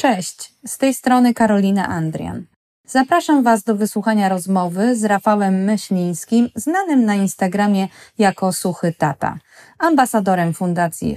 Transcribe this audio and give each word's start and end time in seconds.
Cześć, 0.00 0.52
z 0.66 0.78
tej 0.78 0.94
strony 0.94 1.34
Karolina 1.34 1.88
Andrian. 1.88 2.44
Zapraszam 2.86 3.42
Was 3.42 3.62
do 3.62 3.76
wysłuchania 3.76 4.28
rozmowy 4.28 4.96
z 4.96 5.04
Rafałem 5.04 5.64
Myślińskim, 5.64 6.48
znanym 6.54 7.04
na 7.04 7.14
Instagramie 7.14 7.88
jako 8.18 8.52
Suchy 8.52 8.92
Tata, 8.98 9.38
ambasadorem 9.78 10.54
Fundacji 10.54 11.16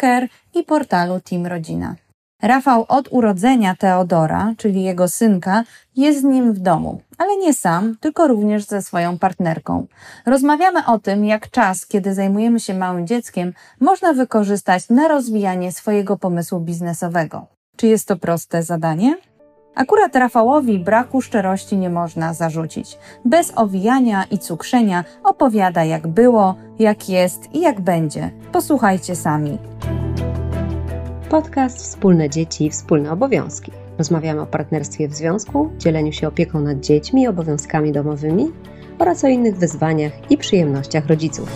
Care 0.00 0.28
i 0.54 0.64
portalu 0.64 1.20
Team 1.20 1.46
Rodzina. 1.46 1.94
Rafał 2.42 2.84
od 2.88 3.08
urodzenia 3.10 3.76
Teodora, 3.76 4.54
czyli 4.56 4.82
jego 4.82 5.08
synka, 5.08 5.64
jest 5.96 6.20
z 6.20 6.24
nim 6.24 6.52
w 6.52 6.58
domu, 6.58 7.00
ale 7.18 7.36
nie 7.36 7.54
sam, 7.54 7.96
tylko 8.00 8.28
również 8.28 8.64
ze 8.64 8.82
swoją 8.82 9.18
partnerką. 9.18 9.86
Rozmawiamy 10.26 10.86
o 10.86 10.98
tym, 10.98 11.24
jak 11.24 11.50
czas, 11.50 11.86
kiedy 11.86 12.14
zajmujemy 12.14 12.60
się 12.60 12.74
małym 12.74 13.06
dzieckiem, 13.06 13.52
można 13.80 14.12
wykorzystać 14.12 14.88
na 14.88 15.08
rozwijanie 15.08 15.72
swojego 15.72 16.16
pomysłu 16.18 16.60
biznesowego. 16.60 17.51
Czy 17.76 17.86
jest 17.86 18.08
to 18.08 18.16
proste 18.16 18.62
zadanie? 18.62 19.16
Akurat 19.74 20.16
Rafałowi 20.16 20.78
braku 20.78 21.20
szczerości 21.20 21.76
nie 21.76 21.90
można 21.90 22.34
zarzucić. 22.34 22.98
Bez 23.24 23.52
owijania 23.56 24.24
i 24.30 24.38
cukrzenia 24.38 25.04
opowiada 25.24 25.84
jak 25.84 26.06
było, 26.06 26.54
jak 26.78 27.08
jest 27.08 27.54
i 27.54 27.60
jak 27.60 27.80
będzie. 27.80 28.30
Posłuchajcie 28.52 29.16
sami. 29.16 29.58
Podcast 31.30 31.78
Wspólne 31.78 32.30
Dzieci, 32.30 32.70
Wspólne 32.70 33.12
Obowiązki. 33.12 33.72
Rozmawiamy 33.98 34.40
o 34.40 34.46
partnerstwie 34.46 35.08
w 35.08 35.14
związku, 35.14 35.70
dzieleniu 35.78 36.12
się 36.12 36.28
opieką 36.28 36.60
nad 36.60 36.80
dziećmi, 36.80 37.28
obowiązkami 37.28 37.92
domowymi 37.92 38.52
oraz 38.98 39.24
o 39.24 39.28
innych 39.28 39.56
wyzwaniach 39.56 40.30
i 40.30 40.38
przyjemnościach 40.38 41.06
rodziców. 41.06 41.48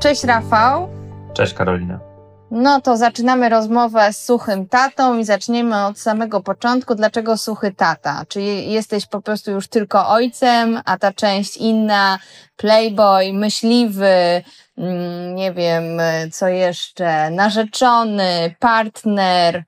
Cześć 0.00 0.24
Rafał. 0.24 0.88
Cześć 1.34 1.54
Karolina. 1.54 2.07
No 2.50 2.80
to 2.80 2.96
zaczynamy 2.96 3.48
rozmowę 3.48 4.12
z 4.12 4.24
suchym 4.24 4.68
tatą 4.68 5.18
i 5.18 5.24
zaczniemy 5.24 5.86
od 5.86 5.98
samego 5.98 6.40
początku. 6.40 6.94
Dlaczego 6.94 7.36
suchy 7.36 7.72
tata? 7.72 8.24
Czy 8.28 8.40
jesteś 8.40 9.06
po 9.06 9.22
prostu 9.22 9.50
już 9.50 9.68
tylko 9.68 10.08
ojcem, 10.08 10.80
a 10.84 10.98
ta 10.98 11.12
część 11.12 11.56
inna, 11.56 12.18
playboy, 12.56 13.32
myśliwy, 13.32 14.42
mm, 14.78 15.34
nie 15.34 15.52
wiem, 15.52 15.84
co 16.32 16.48
jeszcze, 16.48 17.30
narzeczony, 17.30 18.54
partner, 18.58 19.64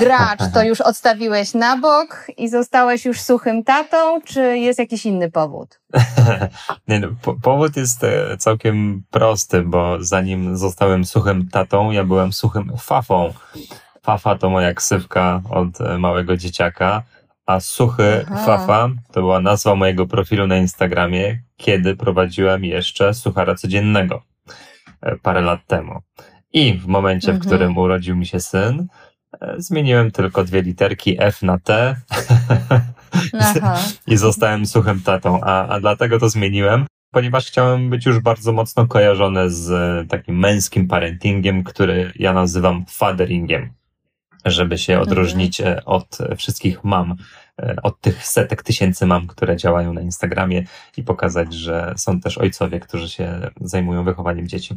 gracz, 0.00 0.40
to 0.54 0.62
już 0.62 0.80
odstawiłeś 0.80 1.54
na 1.54 1.76
bok 1.76 2.26
i 2.36 2.48
zostałeś 2.48 3.04
już 3.04 3.20
suchym 3.20 3.64
tatą, 3.64 4.20
czy 4.24 4.58
jest 4.58 4.78
jakiś 4.78 5.06
inny 5.06 5.30
powód? 5.30 5.80
Nie, 6.88 7.00
no, 7.00 7.08
po 7.22 7.34
powód 7.34 7.76
jest 7.76 8.04
e, 8.04 8.36
całkiem 8.36 9.02
prosty, 9.10 9.62
bo 9.62 9.96
zanim 10.00 10.56
zostałem 10.56 11.04
suchym 11.04 11.48
tatą, 11.48 11.90
ja 11.90 12.04
byłem 12.04 12.32
suchym 12.32 12.72
fafą. 12.78 13.32
Fafa 14.02 14.38
to 14.38 14.50
moja 14.50 14.74
ksywka 14.74 15.42
od 15.50 15.80
e, 15.80 15.98
małego 15.98 16.36
dzieciaka, 16.36 17.02
a 17.46 17.60
suchy 17.60 18.26
Aha. 18.30 18.46
fafa 18.46 18.88
to 19.12 19.20
była 19.20 19.40
nazwa 19.40 19.74
mojego 19.74 20.06
profilu 20.06 20.46
na 20.46 20.56
Instagramie, 20.56 21.40
kiedy 21.56 21.96
prowadziłem 21.96 22.64
jeszcze 22.64 23.14
suchara 23.14 23.54
codziennego 23.54 24.22
e, 25.02 25.16
parę 25.16 25.40
lat 25.40 25.60
temu. 25.66 26.00
I 26.52 26.74
w 26.74 26.86
momencie, 26.86 27.32
mhm. 27.32 27.42
w 27.42 27.46
którym 27.46 27.78
urodził 27.78 28.16
mi 28.16 28.26
się 28.26 28.40
syn, 28.40 28.86
Zmieniłem 29.58 30.10
tylko 30.10 30.44
dwie 30.44 30.62
literki 30.62 31.16
F 31.18 31.42
na 31.42 31.58
T 31.58 31.96
i 34.06 34.16
zostałem 34.16 34.66
suchym 34.66 35.00
tatą. 35.00 35.40
A, 35.42 35.68
a 35.68 35.80
dlatego 35.80 36.18
to 36.18 36.28
zmieniłem, 36.28 36.86
ponieważ 37.10 37.46
chciałem 37.46 37.90
być 37.90 38.06
już 38.06 38.20
bardzo 38.20 38.52
mocno 38.52 38.86
kojarzony 38.86 39.50
z 39.50 39.70
takim 40.10 40.38
męskim 40.38 40.88
parentingiem, 40.88 41.64
który 41.64 42.12
ja 42.16 42.32
nazywam 42.32 42.84
fatheringiem, 42.88 43.72
żeby 44.44 44.78
się 44.78 44.92
mhm. 44.92 45.08
odróżnić 45.08 45.60
e, 45.60 45.84
od 45.84 46.18
wszystkich 46.36 46.84
mam, 46.84 47.16
e, 47.62 47.76
od 47.82 48.00
tych 48.00 48.26
setek 48.26 48.62
tysięcy 48.62 49.06
mam, 49.06 49.26
które 49.26 49.56
działają 49.56 49.92
na 49.92 50.00
Instagramie 50.00 50.64
i 50.96 51.02
pokazać, 51.02 51.54
że 51.54 51.94
są 51.96 52.20
też 52.20 52.38
ojcowie, 52.38 52.80
którzy 52.80 53.08
się 53.08 53.50
zajmują 53.60 54.04
wychowaniem 54.04 54.48
dzieci 54.48 54.74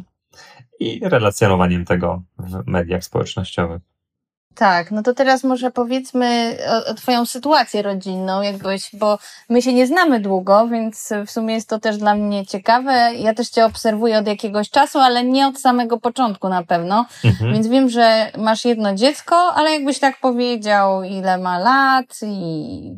i 0.80 1.00
relacjonowaniem 1.02 1.84
tego 1.84 2.22
w 2.38 2.66
mediach 2.66 3.04
społecznościowych. 3.04 3.82
Tak, 4.54 4.90
no 4.90 5.02
to 5.02 5.14
teraz 5.14 5.44
może 5.44 5.70
powiedzmy 5.70 6.56
o, 6.68 6.90
o, 6.90 6.94
Twoją 6.94 7.26
sytuację 7.26 7.82
rodzinną, 7.82 8.42
jakbyś, 8.42 8.90
bo 8.96 9.18
my 9.48 9.62
się 9.62 9.72
nie 9.72 9.86
znamy 9.86 10.20
długo, 10.20 10.68
więc 10.68 11.12
w 11.26 11.30
sumie 11.30 11.54
jest 11.54 11.68
to 11.68 11.78
też 11.78 11.98
dla 11.98 12.14
mnie 12.14 12.46
ciekawe. 12.46 13.14
Ja 13.14 13.34
też 13.34 13.48
Cię 13.48 13.64
obserwuję 13.64 14.18
od 14.18 14.26
jakiegoś 14.26 14.70
czasu, 14.70 14.98
ale 14.98 15.24
nie 15.24 15.46
od 15.46 15.58
samego 15.60 15.98
początku 15.98 16.48
na 16.48 16.62
pewno. 16.62 17.06
Mhm. 17.24 17.52
Więc 17.52 17.66
wiem, 17.66 17.88
że 17.88 18.32
masz 18.38 18.64
jedno 18.64 18.94
dziecko, 18.94 19.36
ale 19.54 19.70
jakbyś 19.70 19.98
tak 19.98 20.20
powiedział, 20.20 21.02
ile 21.02 21.38
ma 21.38 21.58
lat 21.58 22.20
i 22.22 22.94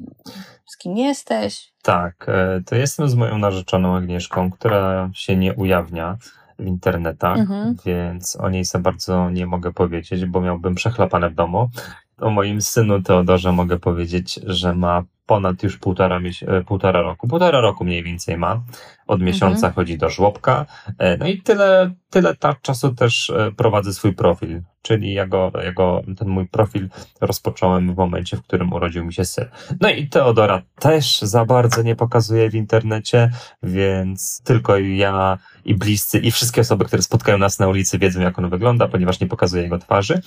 z 0.66 0.76
kim 0.76 0.96
jesteś? 0.96 1.72
Tak, 1.82 2.14
e, 2.28 2.60
to 2.66 2.74
jestem 2.74 3.08
z 3.08 3.14
moją 3.14 3.38
narzeczoną 3.38 3.96
Agnieszką, 3.96 4.50
która 4.50 5.10
się 5.14 5.36
nie 5.36 5.54
ujawnia 5.54 6.16
w 6.62 6.66
internetach, 6.66 7.38
mhm. 7.38 7.76
więc 7.84 8.36
o 8.36 8.50
niej 8.50 8.64
za 8.64 8.78
bardzo 8.78 9.30
nie 9.30 9.46
mogę 9.46 9.72
powiedzieć, 9.72 10.26
bo 10.26 10.40
miałbym 10.40 10.74
przechlapane 10.74 11.30
w 11.30 11.34
domu. 11.34 11.70
O 12.18 12.30
moim 12.30 12.62
synu 12.62 13.02
Teodorze 13.02 13.52
mogę 13.52 13.78
powiedzieć, 13.78 14.40
że 14.44 14.74
ma 14.74 15.02
ponad 15.26 15.62
już 15.62 15.76
półtora, 15.76 16.20
e, 16.46 16.62
półtora 16.62 17.02
roku. 17.02 17.28
Półtora 17.28 17.60
roku 17.60 17.84
mniej 17.84 18.02
więcej 18.02 18.38
ma. 18.38 18.62
Od 19.06 19.20
miesiąca 19.20 19.66
mhm. 19.66 19.72
chodzi 19.72 19.98
do 19.98 20.10
żłobka. 20.10 20.66
E, 20.98 21.16
no 21.16 21.26
i 21.26 21.42
tyle, 21.42 21.94
tyle 22.10 22.36
tak 22.36 22.60
czasu 22.60 22.94
też 22.94 23.30
e, 23.30 23.52
prowadzę 23.56 23.92
swój 23.92 24.12
profil. 24.12 24.62
Czyli 24.82 25.12
ja 25.12 25.26
go, 25.26 25.52
ja 25.64 25.72
go, 25.72 26.02
ten 26.18 26.28
mój 26.28 26.48
profil 26.48 26.88
rozpocząłem 27.20 27.94
w 27.94 27.96
momencie, 27.96 28.36
w 28.36 28.42
którym 28.42 28.72
urodził 28.72 29.04
mi 29.04 29.14
się 29.14 29.24
syn. 29.24 29.44
No 29.80 29.90
i 29.90 30.08
Teodora 30.08 30.62
też 30.78 31.20
za 31.20 31.44
bardzo 31.44 31.82
nie 31.82 31.96
pokazuje 31.96 32.50
w 32.50 32.54
internecie, 32.54 33.30
więc 33.62 34.42
tylko 34.44 34.78
ja 34.78 35.38
i 35.64 35.74
bliscy 35.74 36.18
i 36.18 36.30
wszystkie 36.30 36.60
osoby, 36.60 36.84
które 36.84 37.02
spotkają 37.02 37.38
nas 37.38 37.58
na 37.58 37.68
ulicy 37.68 37.98
wiedzą, 37.98 38.20
jak 38.20 38.38
on 38.38 38.50
wygląda, 38.50 38.88
ponieważ 38.88 39.20
nie 39.20 39.26
pokazuje 39.26 39.62
jego 39.62 39.78
twarzy, 39.78 40.20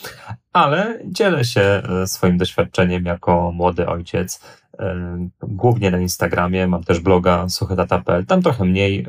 ale 0.53 0.99
dzielę 1.05 1.45
się 1.45 1.81
swoim 2.05 2.37
doświadczeniem 2.37 3.05
jako 3.05 3.51
młody 3.51 3.87
ojciec 3.87 4.41
głównie 5.41 5.91
na 5.91 5.99
Instagramie, 5.99 6.67
mam 6.67 6.83
też 6.83 6.99
bloga 6.99 7.49
suchydata.pl, 7.49 8.25
tam 8.25 8.41
trochę 8.41 8.65
mniej, 8.65 9.05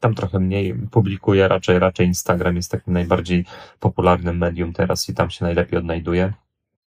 tam 0.00 0.14
trochę 0.14 0.38
mniej 0.38 0.74
publikuję, 0.90 1.48
raczej, 1.48 1.78
raczej 1.78 2.06
Instagram 2.06 2.56
jest 2.56 2.70
takim 2.70 2.92
najbardziej 2.92 3.44
popularnym 3.80 4.38
medium 4.38 4.72
teraz 4.72 5.08
i 5.08 5.14
tam 5.14 5.30
się 5.30 5.44
najlepiej 5.44 5.78
odnajduję. 5.78 6.32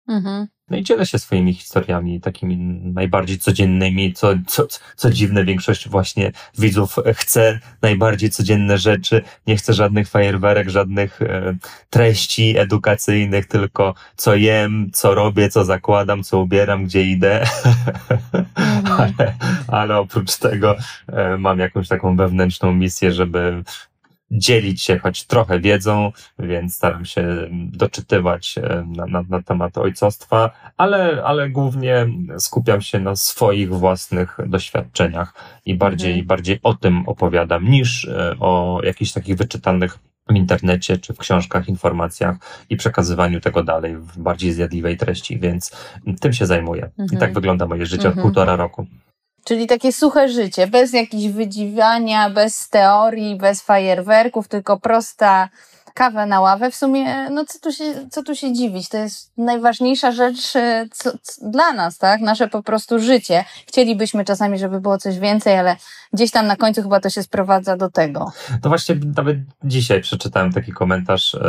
Mhm. 0.08 0.48
No 0.70 0.78
i 0.78 0.84
dzielę 0.84 1.06
się 1.06 1.20
swoimi 1.20 1.54
historiami, 1.54 2.22
takimi 2.22 2.58
najbardziej 2.94 3.40
codziennymi, 3.40 4.14
co, 4.14 4.34
co, 4.48 4.68
co 4.96 5.10
dziwne, 5.10 5.46
większość 5.46 5.90
właśnie 5.90 6.32
widzów 6.58 6.96
chce 7.16 7.60
najbardziej 7.82 8.30
codzienne 8.30 8.78
rzeczy, 8.78 9.22
nie 9.48 9.58
chce 9.58 9.74
żadnych 9.74 10.10
fajerwerek, 10.10 10.70
żadnych 10.70 11.22
e, 11.22 11.56
treści 11.90 12.58
edukacyjnych, 12.58 13.46
tylko 13.46 13.94
co 14.16 14.36
jem, 14.36 14.90
co 14.94 15.16
robię, 15.16 15.50
co 15.50 15.66
zakładam, 15.66 16.24
co 16.24 16.40
ubieram, 16.40 16.86
gdzie 16.86 17.04
idę. 17.04 17.42
Mhm. 17.42 18.46
ale, 19.18 19.34
ale 19.68 19.98
oprócz 19.98 20.38
tego 20.38 20.76
e, 21.08 21.38
mam 21.38 21.60
jakąś 21.60 21.88
taką 21.88 22.16
wewnętrzną 22.16 22.74
misję, 22.74 23.12
żeby 23.12 23.64
dzielić 24.32 24.82
się 24.82 25.00
choć 25.00 25.24
trochę 25.24 25.60
wiedzą, 25.60 26.12
więc 26.40 26.76
staram 26.76 27.06
się 27.06 27.48
doczytywać 27.52 28.58
e, 28.58 28.86
na, 28.88 29.06
na, 29.06 29.24
na 29.30 29.42
temat 29.42 29.78
ojcostwa, 29.78 30.52
ale, 30.78 31.24
ale 31.26 31.50
głównie 31.50 32.08
skupiam 32.38 32.82
się 32.82 33.00
na 33.00 33.16
swoich 33.16 33.74
własnych 33.74 34.38
doświadczeniach 34.48 35.34
i 35.66 35.76
bardziej, 35.76 36.12
mhm. 36.12 36.28
bardziej 36.28 36.60
o 36.64 36.74
tym 36.74 37.04
opowiadam 37.08 37.66
niż 37.66 38.06
e, 38.06 38.36
o 38.40 38.82
jakichś 38.84 39.12
takich 39.12 39.38
wyczytanych 39.38 40.00
w 40.30 40.36
internecie 40.36 40.98
czy 40.98 41.14
w 41.14 41.18
książkach, 41.18 41.70
informacjach 41.70 42.38
i 42.70 42.78
przekazywaniu 42.78 43.42
tego 43.42 43.64
dalej 43.64 43.98
w 43.98 44.18
bardziej 44.20 44.54
zjadliwej 44.54 44.98
treści, 44.98 45.40
więc 45.40 45.72
tym 46.22 46.34
się 46.34 46.46
zajmuję. 46.46 46.84
Mhm. 46.84 47.06
I 47.06 47.12
tak 47.12 47.30
mhm. 47.30 47.34
wygląda 47.34 47.68
moje 47.68 47.86
życie 47.86 48.08
mhm. 48.08 48.18
od 48.18 48.22
półtora 48.22 48.56
roku. 48.56 48.88
Czyli 49.48 49.68
takie 49.68 49.94
suche 49.94 50.30
życie, 50.30 50.68
bez 50.68 50.94
jakichś 50.94 51.34
wydziwiania, 51.34 52.30
bez 52.30 52.70
teorii, 52.70 53.36
bez 53.36 53.62
fajerwerków, 53.62 54.48
tylko 54.48 54.80
prosta 54.80 55.50
kawa 55.94 56.26
na 56.26 56.42
ławę. 56.42 56.72
W 56.72 56.76
sumie, 56.76 57.30
no 57.30 57.46
co 57.46 57.60
tu 57.60 57.72
się, 57.72 58.10
co 58.12 58.24
tu 58.24 58.36
się 58.36 58.54
dziwić? 58.54 58.90
To 58.90 58.98
jest 58.98 59.32
najważniejsza 59.38 60.12
rzecz 60.12 60.56
e, 60.56 60.88
co, 60.92 61.12
co, 61.22 61.50
dla 61.50 61.74
nas, 61.74 61.98
tak? 61.98 62.22
Nasze 62.22 62.48
po 62.48 62.64
prostu 62.64 63.00
życie. 63.00 63.46
Chcielibyśmy 63.68 64.26
czasami, 64.26 64.60
żeby 64.60 64.82
było 64.82 64.98
coś 64.98 65.20
więcej, 65.20 65.58
ale 65.58 65.76
gdzieś 66.14 66.32
tam 66.32 66.48
na 66.48 66.56
końcu 66.56 66.82
chyba 66.82 67.00
to 67.00 67.10
się 67.10 67.24
sprowadza 67.24 67.78
do 67.78 67.90
tego. 67.90 68.32
No 68.64 68.70
właśnie, 68.70 68.96
nawet 69.16 69.38
dzisiaj 69.64 70.02
przeczytałem 70.02 70.54
taki 70.54 70.72
komentarz 70.72 71.36
e, 71.36 71.40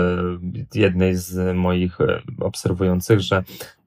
jednej 0.74 1.16
z 1.16 1.56
moich 1.56 2.00
e, 2.00 2.22
obserwujących, 2.40 3.20
że 3.20 3.42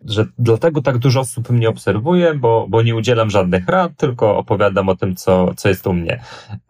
że 0.06 0.25
dlatego 0.38 0.81
tak 0.81 0.98
dużo 0.98 1.19
osób 1.19 1.50
mnie 1.50 1.69
obserwuje, 1.69 2.33
bo, 2.33 2.65
bo 2.69 2.81
nie 2.81 2.95
udzielam 2.95 3.30
żadnych 3.30 3.68
rad, 3.68 3.92
tylko 3.98 4.38
opowiadam 4.38 4.89
o 4.89 4.95
tym, 4.95 5.15
co, 5.15 5.53
co 5.56 5.69
jest 5.69 5.88
u 5.88 5.94
mnie. 5.94 6.21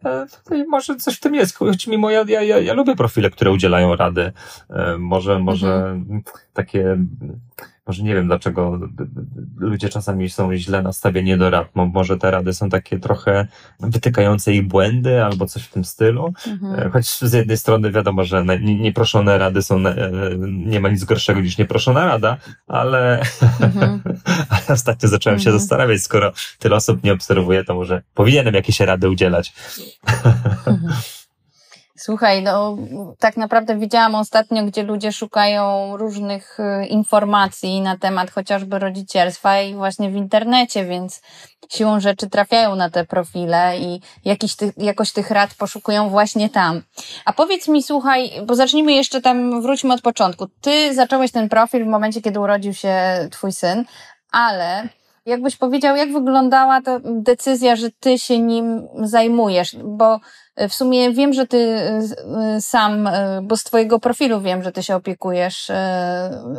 E, 0.06 0.26
I 0.56 0.64
może 0.64 0.96
coś 0.96 1.16
w 1.16 1.20
tym 1.20 1.36
jest, 1.36 1.56
choć 1.56 1.88
mimo 1.88 2.10
ja, 2.10 2.26
ja, 2.28 2.42
ja, 2.42 2.60
ja 2.60 2.74
lubię 2.74 2.96
profile, 2.96 3.30
które 3.30 3.52
udzielają 3.52 3.96
rady. 3.96 4.32
E, 4.70 4.98
może, 4.98 5.40
może 5.40 5.74
mhm. 5.76 6.22
takie 6.54 6.98
może 7.92 8.04
nie 8.04 8.16
wiem, 8.16 8.28
dlaczego 8.28 8.80
ludzie 9.58 9.90
czasami 9.90 10.30
są 10.30 10.56
źle 10.56 10.82
nastawieni 10.82 11.38
do 11.38 11.50
rad. 11.50 11.68
Może 11.76 12.18
te 12.18 12.32
rady 12.32 12.54
są 12.54 12.70
takie 12.70 13.00
trochę 13.00 13.48
wytykające 13.80 14.54
ich 14.54 14.68
błędy 14.68 15.24
albo 15.24 15.46
coś 15.46 15.64
w 15.64 15.72
tym 15.72 15.86
stylu. 15.86 16.34
Mhm. 16.48 16.88
E, 16.88 16.90
choć 16.90 17.08
z 17.08 17.34
jednej 17.34 17.58
strony 17.58 17.92
wiadomo, 17.92 18.24
że 18.24 18.46
nieproszone 18.62 19.38
rady 19.38 19.62
są, 19.62 19.88
e, 19.88 20.12
nie 20.48 20.80
ma 20.80 20.90
nic 20.90 21.04
gorszego 21.04 21.42
niż 21.42 21.58
nieproszona 21.58 22.06
rada, 22.06 22.38
ale, 22.68 23.22
mhm. 23.62 24.02
ale 24.50 24.68
ostatnio 24.70 25.10
zacząłem 25.10 25.38
mhm. 25.38 25.44
się 25.54 25.60
zastanawiać, 25.60 26.02
skoro 26.02 26.32
tyle 26.60 26.76
osób 26.76 27.04
nie 27.04 27.14
obserwuje, 27.14 27.64
to 27.64 27.76
może 27.76 28.02
powinienem 28.14 28.54
jakieś 28.54 28.80
rady 28.80 29.10
udzielać. 29.10 29.54
Mhm. 30.66 30.94
Słuchaj, 32.04 32.44
no 32.44 32.78
tak 33.20 33.38
naprawdę 33.38 33.78
widziałam 33.78 34.16
ostatnio, 34.16 34.64
gdzie 34.64 34.84
ludzie 34.84 35.12
szukają 35.12 35.98
różnych 35.98 36.58
y, 36.60 36.86
informacji 36.86 37.82
na 37.82 37.98
temat 37.98 38.32
chociażby 38.32 38.80
rodzicielstwa 38.80 39.62
i 39.62 39.76
właśnie 39.76 40.10
w 40.10 40.16
internecie, 40.16 40.86
więc 40.86 41.22
siłą 41.70 42.00
rzeczy 42.00 42.30
trafiają 42.30 42.76
na 42.76 42.90
te 42.90 43.06
profile 43.06 43.80
i 43.80 44.02
jakiś 44.26 44.56
ty, 44.56 44.74
jakoś 44.78 45.12
tych 45.12 45.32
rad 45.32 45.54
poszukują 45.54 46.10
właśnie 46.10 46.50
tam. 46.50 46.82
A 47.26 47.34
powiedz 47.34 47.68
mi, 47.68 47.84
słuchaj, 47.84 48.32
bo 48.46 48.56
zacznijmy 48.56 48.94
jeszcze 48.94 49.22
tam, 49.22 49.62
wróćmy 49.62 49.94
od 49.94 50.02
początku. 50.02 50.48
Ty 50.62 50.96
zacząłeś 50.96 51.32
ten 51.32 51.50
profil 51.50 51.86
w 51.86 51.88
momencie, 51.88 52.22
kiedy 52.22 52.40
urodził 52.40 52.74
się 52.74 52.94
twój 53.32 53.52
syn, 53.52 53.86
ale 54.32 54.90
jakbyś 55.26 55.58
powiedział, 55.58 55.96
jak 55.96 56.14
wyglądała 56.14 56.82
ta 56.82 57.00
decyzja, 57.04 57.76
że 57.76 57.90
ty 58.00 58.20
się 58.20 58.40
nim 58.40 58.88
zajmujesz? 58.96 59.76
Bo 59.84 60.20
w 60.70 60.74
sumie 60.74 61.12
wiem, 61.12 61.34
że 61.34 61.48
ty 61.48 61.58
y, 62.58 62.62
sam, 62.62 63.08
y, 63.08 63.12
bo 63.44 63.58
z 63.58 63.64
twojego 63.64 64.00
profilu 64.00 64.42
wiem, 64.42 64.64
że 64.64 64.72
ty 64.72 64.84
się 64.84 64.96
opiekujesz, 64.96 65.72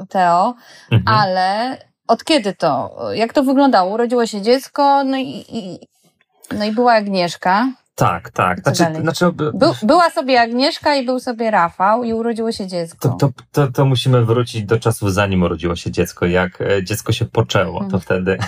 Teo, 0.08 0.54
mhm. 0.90 1.18
ale 1.18 1.78
od 2.08 2.24
kiedy 2.24 2.54
to? 2.54 2.96
Jak 3.12 3.32
to 3.32 3.42
wyglądało? 3.42 3.94
Urodziło 3.94 4.26
się 4.26 4.42
dziecko, 4.42 5.04
no 5.04 5.16
i, 5.16 5.44
i 5.48 5.78
no 6.58 6.64
i 6.64 6.72
była 6.72 6.92
Agnieszka. 6.92 7.68
Tak, 7.94 8.30
tak. 8.30 8.60
Znaczy, 8.60 9.00
znaczy, 9.00 9.32
By, 9.32 9.52
była 9.82 10.10
sobie 10.10 10.40
Agnieszka 10.40 10.96
i 10.96 11.06
był 11.06 11.20
sobie 11.20 11.50
Rafał 11.50 12.04
i 12.04 12.12
urodziło 12.12 12.52
się 12.52 12.66
dziecko. 12.66 13.08
To, 13.08 13.16
to, 13.16 13.42
to, 13.52 13.72
to 13.72 13.84
musimy 13.84 14.24
wrócić 14.24 14.64
do 14.64 14.80
czasów, 14.80 15.12
zanim 15.12 15.42
urodziło 15.42 15.76
się 15.76 15.90
dziecko. 15.90 16.26
Jak 16.26 16.60
e, 16.60 16.84
dziecko 16.84 17.12
się 17.12 17.24
poczęło, 17.24 17.78
to 17.78 17.84
mhm. 17.84 18.00
wtedy, 18.00 18.38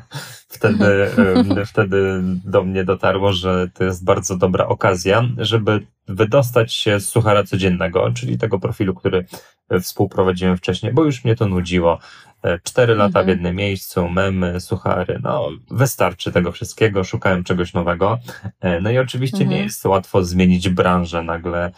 wtedy, 0.56 1.10
wtedy 1.72 2.20
do 2.44 2.62
mnie 2.62 2.84
dotarło, 2.84 3.32
że 3.32 3.68
to 3.74 3.84
jest 3.84 4.04
bardzo 4.04 4.36
dobra 4.36 4.66
okazja, 4.66 5.22
żeby 5.38 5.86
wydostać 6.08 6.74
się 6.74 7.00
z 7.00 7.08
suchara 7.08 7.44
codziennego, 7.44 8.12
czyli 8.12 8.38
tego 8.38 8.58
profilu, 8.58 8.94
który 8.94 9.26
współprowadziłem 9.80 10.56
wcześniej, 10.56 10.92
bo 10.92 11.04
już 11.04 11.24
mnie 11.24 11.36
to 11.36 11.46
nudziło. 11.46 11.98
Cztery 12.62 12.94
lata 12.94 13.06
mhm. 13.06 13.26
w 13.26 13.28
jednym 13.28 13.56
miejscu, 13.56 14.08
memy, 14.08 14.60
suchary, 14.60 15.18
no 15.22 15.48
wystarczy 15.70 16.32
tego 16.32 16.52
wszystkiego, 16.52 17.04
szukałem 17.04 17.44
czegoś 17.44 17.72
nowego. 17.72 18.18
E, 18.60 18.80
no 18.80 18.90
i 18.90 18.98
oczywiście 18.98 19.38
mhm. 19.38 19.50
nie 19.50 19.62
jest 19.62 19.84
łatwo 19.84 20.24
zmienić 20.24 20.68
branżę 20.68 21.22
nagle, 21.22 21.72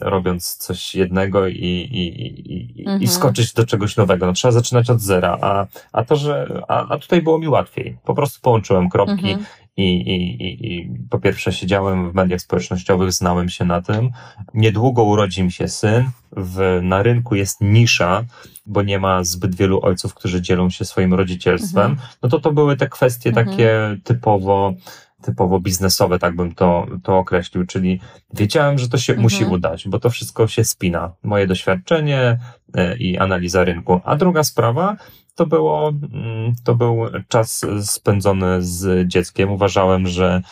robiąc 0.00 0.56
coś 0.56 0.94
jednego 0.94 1.48
i, 1.48 1.54
i, 1.54 2.78
i, 2.78 2.80
mhm. 2.80 3.02
i 3.02 3.06
skoczyć 3.06 3.52
do 3.52 3.66
czegoś 3.66 3.96
nowego. 3.96 4.26
No, 4.26 4.32
trzeba 4.32 4.52
zaczynać 4.52 4.90
od 4.90 5.00
zera, 5.00 5.38
a, 5.40 5.66
a 5.92 6.04
to, 6.04 6.16
że, 6.16 6.62
a, 6.68 6.88
a 6.88 6.98
tutaj 6.98 7.22
było 7.22 7.38
mi 7.38 7.48
łatwiej. 7.48 7.98
Po 8.04 8.14
prostu 8.14 8.40
połączyłem 8.42 8.88
kropki 8.88 9.30
mhm. 9.30 9.46
i, 9.76 9.82
i, 9.82 10.42
i, 10.42 10.74
i 10.74 10.90
po 11.10 11.18
pierwsze 11.18 11.52
siedziałem 11.52 12.10
w 12.10 12.14
mediach 12.14 12.40
społecznościowych, 12.40 13.12
znałem 13.12 13.48
się 13.48 13.64
na 13.64 13.82
tym. 13.82 14.10
Niedługo 14.54 15.02
urodzi 15.02 15.42
mi 15.42 15.52
się 15.52 15.68
syn. 15.68 16.10
W, 16.36 16.80
na 16.82 17.02
rynku 17.02 17.34
jest 17.34 17.60
nisza, 17.60 18.24
bo 18.68 18.82
nie 18.82 18.98
ma 18.98 19.24
zbyt 19.24 19.54
wielu 19.54 19.80
ojców, 19.82 20.14
którzy 20.14 20.42
dzielą 20.42 20.70
się 20.70 20.84
swoim 20.84 21.14
rodzicielstwem. 21.14 21.90
Mhm. 21.90 22.08
No 22.22 22.28
to 22.28 22.40
to 22.40 22.52
były 22.52 22.76
te 22.76 22.88
kwestie 22.88 23.28
mhm. 23.28 23.46
takie 23.46 23.96
typowo 24.04 24.74
typowo 25.22 25.60
biznesowe, 25.60 26.18
tak 26.18 26.36
bym 26.36 26.54
to, 26.54 26.86
to 27.02 27.18
określił, 27.18 27.66
czyli 27.66 28.00
wiedziałem, 28.34 28.78
że 28.78 28.88
to 28.88 28.98
się 28.98 29.12
mhm. 29.12 29.22
musi 29.22 29.44
udać, 29.44 29.88
bo 29.88 29.98
to 29.98 30.10
wszystko 30.10 30.48
się 30.48 30.64
spina. 30.64 31.12
Moje 31.22 31.46
doświadczenie 31.46 32.38
e, 32.74 32.96
i 32.96 33.18
analiza 33.18 33.64
rynku. 33.64 34.00
A 34.04 34.16
druga 34.16 34.44
sprawa 34.44 34.96
to 35.34 35.46
było, 35.46 35.88
mm, 35.88 36.52
to 36.64 36.74
był 36.74 36.96
czas 37.28 37.66
spędzony 37.82 38.62
z 38.62 39.08
dzieckiem. 39.08 39.50
Uważałem, 39.50 40.06
że 40.06 40.42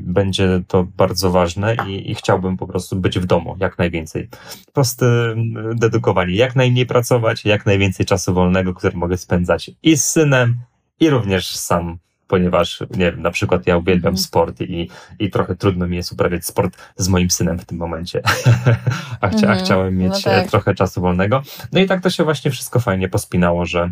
będzie 0.00 0.62
to 0.68 0.86
bardzo 0.96 1.30
ważne 1.30 1.76
i, 1.88 2.10
i, 2.10 2.14
chciałbym 2.14 2.56
po 2.56 2.66
prostu 2.66 2.96
być 2.96 3.18
w 3.18 3.26
domu 3.26 3.56
jak 3.60 3.78
najwięcej. 3.78 4.28
Prosty, 4.72 5.06
mm, 5.06 5.78
dedykowani, 5.78 6.36
jak 6.36 6.56
najmniej 6.56 6.86
pracować, 6.86 7.44
jak 7.44 7.66
najwięcej 7.66 8.06
czasu 8.06 8.34
wolnego, 8.34 8.74
który 8.74 8.96
mogę 8.96 9.16
spędzać 9.16 9.70
i 9.82 9.96
z 9.96 10.04
synem, 10.04 10.56
i 11.00 11.10
również 11.10 11.56
sam 11.56 11.98
ponieważ 12.30 12.80
nie 12.90 13.12
wiem, 13.12 13.22
na 13.22 13.30
przykład 13.30 13.66
ja 13.66 13.76
uwielbiam 13.76 14.10
mhm. 14.10 14.16
sport 14.16 14.60
i, 14.60 14.90
i 15.18 15.30
trochę 15.30 15.56
trudno 15.56 15.86
mi 15.86 15.96
jest 15.96 16.12
uprawiać 16.12 16.46
sport 16.46 16.76
z 16.96 17.08
moim 17.08 17.30
synem 17.30 17.58
w 17.58 17.64
tym 17.64 17.78
momencie. 17.78 18.22
a, 19.20 19.28
chcia, 19.28 19.46
a 19.46 19.50
mhm. 19.50 19.58
chciałem 19.58 19.96
mieć 19.96 20.12
no 20.12 20.32
tak. 20.32 20.50
trochę 20.50 20.74
czasu 20.74 21.00
wolnego. 21.00 21.42
No 21.72 21.80
i 21.80 21.86
tak 21.86 22.02
to 22.02 22.10
się 22.10 22.24
właśnie 22.24 22.50
wszystko 22.50 22.80
fajnie 22.80 23.08
pospinało, 23.08 23.66
że 23.66 23.90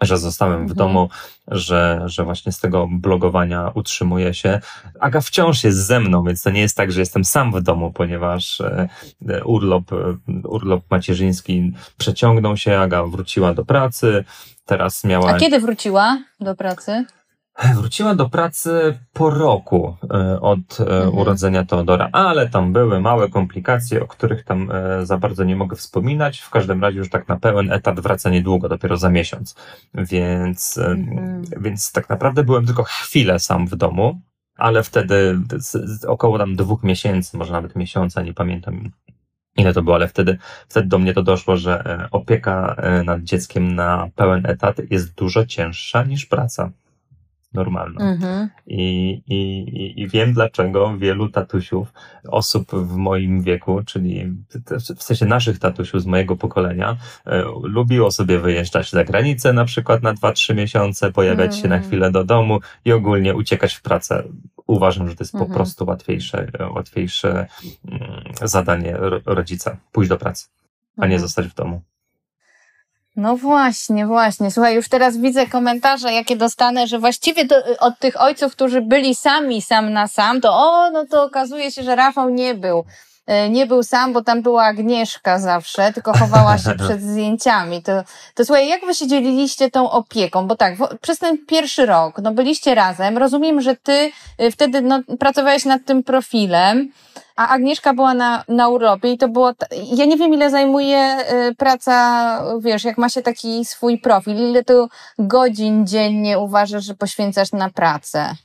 że 0.00 0.18
zostałem 0.18 0.58
w 0.58 0.70
mhm. 0.70 0.76
domu, 0.76 1.08
że, 1.48 2.02
że 2.06 2.24
właśnie 2.24 2.52
z 2.52 2.60
tego 2.60 2.88
blogowania 2.90 3.70
utrzymuję 3.74 4.34
się. 4.34 4.60
Aga 5.00 5.20
wciąż 5.20 5.64
jest 5.64 5.86
ze 5.86 6.00
mną, 6.00 6.24
więc 6.24 6.42
to 6.42 6.50
nie 6.50 6.60
jest 6.60 6.76
tak, 6.76 6.92
że 6.92 7.00
jestem 7.00 7.24
sam 7.24 7.52
w 7.52 7.62
domu, 7.62 7.92
ponieważ 7.92 8.60
e, 8.60 8.88
urlop, 9.44 9.92
e, 9.92 10.16
urlop 10.48 10.84
macierzyński 10.90 11.72
przeciągnął 11.98 12.56
się, 12.56 12.78
Aga 12.78 13.02
wróciła 13.02 13.54
do 13.54 13.64
pracy, 13.64 14.24
teraz 14.66 15.04
miała... 15.04 15.30
A 15.30 15.38
kiedy 15.38 15.60
wróciła 15.60 16.18
do 16.40 16.54
pracy? 16.54 17.04
Wróciła 17.64 18.14
do 18.14 18.28
pracy 18.28 18.98
po 19.12 19.30
roku 19.30 19.96
e, 20.10 20.40
od 20.40 20.80
e, 20.80 20.82
mhm. 20.82 21.14
urodzenia 21.14 21.64
Teodora, 21.64 22.08
ale 22.12 22.48
tam 22.48 22.72
były 22.72 23.00
małe 23.00 23.28
komplikacje, 23.28 24.02
o 24.02 24.06
których 24.06 24.44
tam 24.44 24.70
e, 24.70 25.06
za 25.06 25.18
bardzo 25.18 25.44
nie 25.44 25.56
mogę 25.56 25.76
wspominać. 25.76 26.40
W 26.40 26.50
każdym 26.50 26.82
razie 26.82 26.98
już 26.98 27.10
tak 27.10 27.28
na 27.28 27.36
pełen 27.36 27.72
etat 27.72 28.00
wraca 28.00 28.30
niedługo, 28.30 28.68
dopiero 28.68 28.96
za 28.96 29.10
miesiąc. 29.10 29.54
Więc, 29.94 30.78
mhm. 30.78 31.42
więc 31.60 31.92
tak 31.92 32.08
naprawdę 32.08 32.44
byłem 32.44 32.66
tylko 32.66 32.82
chwilę 32.82 33.38
sam 33.38 33.66
w 33.66 33.76
domu, 33.76 34.20
ale 34.56 34.82
wtedy 34.82 35.38
około 36.06 36.38
tam 36.38 36.56
dwóch 36.56 36.82
miesięcy, 36.82 37.36
może 37.36 37.52
nawet 37.52 37.76
miesiąca, 37.76 38.22
nie 38.22 38.34
pamiętam 38.34 38.90
ile 39.56 39.74
to 39.74 39.82
było, 39.82 39.96
ale 39.96 40.08
wtedy, 40.08 40.38
wtedy 40.68 40.88
do 40.88 40.98
mnie 40.98 41.14
to 41.14 41.22
doszło, 41.22 41.56
że 41.56 41.98
opieka 42.10 42.76
nad 43.04 43.22
dzieckiem 43.22 43.74
na 43.74 44.08
pełen 44.16 44.46
etat 44.46 44.76
jest 44.90 45.14
dużo 45.14 45.46
cięższa 45.46 46.04
niż 46.04 46.26
praca 46.26 46.70
normalną. 47.56 48.00
Mhm. 48.00 48.48
I, 48.66 49.10
i, 49.26 50.00
I 50.02 50.08
wiem, 50.08 50.32
dlaczego 50.32 50.98
wielu 50.98 51.28
tatusiów, 51.28 51.92
osób 52.28 52.70
w 52.72 52.96
moim 52.96 53.42
wieku, 53.42 53.82
czyli 53.86 54.32
w 54.96 55.02
sensie 55.02 55.26
naszych 55.26 55.58
tatusiów 55.58 56.02
z 56.02 56.06
mojego 56.06 56.36
pokolenia, 56.36 56.96
e, 57.26 57.44
lubiło 57.62 58.10
sobie 58.10 58.38
wyjeżdżać 58.38 58.90
za 58.90 59.04
granicę 59.04 59.52
na 59.52 59.64
przykład 59.64 60.02
na 60.02 60.14
2-3 60.14 60.54
miesiące, 60.54 61.12
pojawiać 61.12 61.46
mhm. 61.46 61.62
się 61.62 61.68
na 61.68 61.74
mhm. 61.74 61.90
chwilę 61.90 62.10
do 62.10 62.24
domu 62.24 62.60
i 62.84 62.92
ogólnie 62.92 63.34
uciekać 63.34 63.74
w 63.74 63.82
pracę. 63.82 64.22
Uważam, 64.66 65.08
że 65.08 65.14
to 65.16 65.24
jest 65.24 65.34
mhm. 65.34 65.50
po 65.50 65.56
prostu 65.56 65.84
łatwiejsze, 65.84 66.46
łatwiejsze 66.74 67.46
mm, 67.88 68.22
zadanie 68.42 68.96
rodzica, 69.26 69.76
pójść 69.92 70.08
do 70.08 70.16
pracy, 70.16 70.46
a 70.96 71.00
nie 71.00 71.14
mhm. 71.14 71.20
zostać 71.20 71.46
w 71.46 71.54
domu. 71.54 71.82
No 73.16 73.36
właśnie, 73.36 74.06
właśnie. 74.06 74.50
Słuchaj, 74.50 74.74
już 74.74 74.88
teraz 74.88 75.16
widzę 75.16 75.46
komentarze, 75.46 76.12
jakie 76.12 76.36
dostanę, 76.36 76.86
że 76.86 76.98
właściwie 76.98 77.46
to, 77.46 77.56
od 77.80 77.98
tych 77.98 78.20
ojców, 78.20 78.52
którzy 78.52 78.80
byli 78.80 79.14
sami 79.14 79.62
sam 79.62 79.92
na 79.92 80.08
sam, 80.08 80.40
to 80.40 80.52
o, 80.52 80.90
no 80.90 81.06
to 81.06 81.24
okazuje 81.24 81.70
się, 81.70 81.82
że 81.82 81.96
Rafał 81.96 82.28
nie 82.28 82.54
był. 82.54 82.84
E, 83.26 83.50
nie 83.50 83.66
był 83.66 83.82
sam, 83.82 84.12
bo 84.12 84.22
tam 84.22 84.42
była 84.42 84.64
Agnieszka 84.64 85.38
zawsze, 85.38 85.92
tylko 85.92 86.12
chowała 86.18 86.58
się 86.58 86.74
przed 86.84 87.02
zdjęciami. 87.02 87.82
To, 87.82 87.92
to 88.34 88.44
słuchaj, 88.44 88.68
jak 88.68 88.86
wy 88.86 88.94
się 88.94 89.06
dzieliliście 89.06 89.70
tą 89.70 89.90
opieką? 89.90 90.46
Bo 90.46 90.56
tak, 90.56 90.74
przez 91.00 91.18
ten 91.18 91.46
pierwszy 91.46 91.86
rok, 91.86 92.18
no 92.22 92.32
byliście 92.32 92.74
razem. 92.74 93.18
Rozumiem, 93.18 93.60
że 93.60 93.76
ty 93.76 94.10
y, 94.40 94.50
wtedy 94.50 94.80
no, 94.80 95.00
pracowałeś 95.18 95.64
nad 95.64 95.84
tym 95.84 96.02
profilem 96.02 96.92
a 97.36 97.48
Agnieszka 97.48 97.94
była 97.94 98.14
na, 98.14 98.44
na 98.48 98.68
urlopie 98.68 99.12
i 99.12 99.18
to 99.18 99.28
było, 99.28 99.52
ja 99.96 100.04
nie 100.04 100.16
wiem 100.16 100.34
ile 100.34 100.50
zajmuje 100.50 101.18
y, 101.50 101.54
praca, 101.54 102.42
wiesz, 102.60 102.84
jak 102.84 102.98
ma 102.98 103.08
się 103.08 103.22
taki 103.22 103.64
swój 103.64 103.98
profil, 103.98 104.36
ile 104.36 104.64
tu 104.64 104.88
godzin 105.18 105.86
dziennie 105.86 106.38
uważasz, 106.38 106.84
że 106.84 106.94
poświęcasz 106.94 107.52
na 107.52 107.70
pracę? 107.70 108.36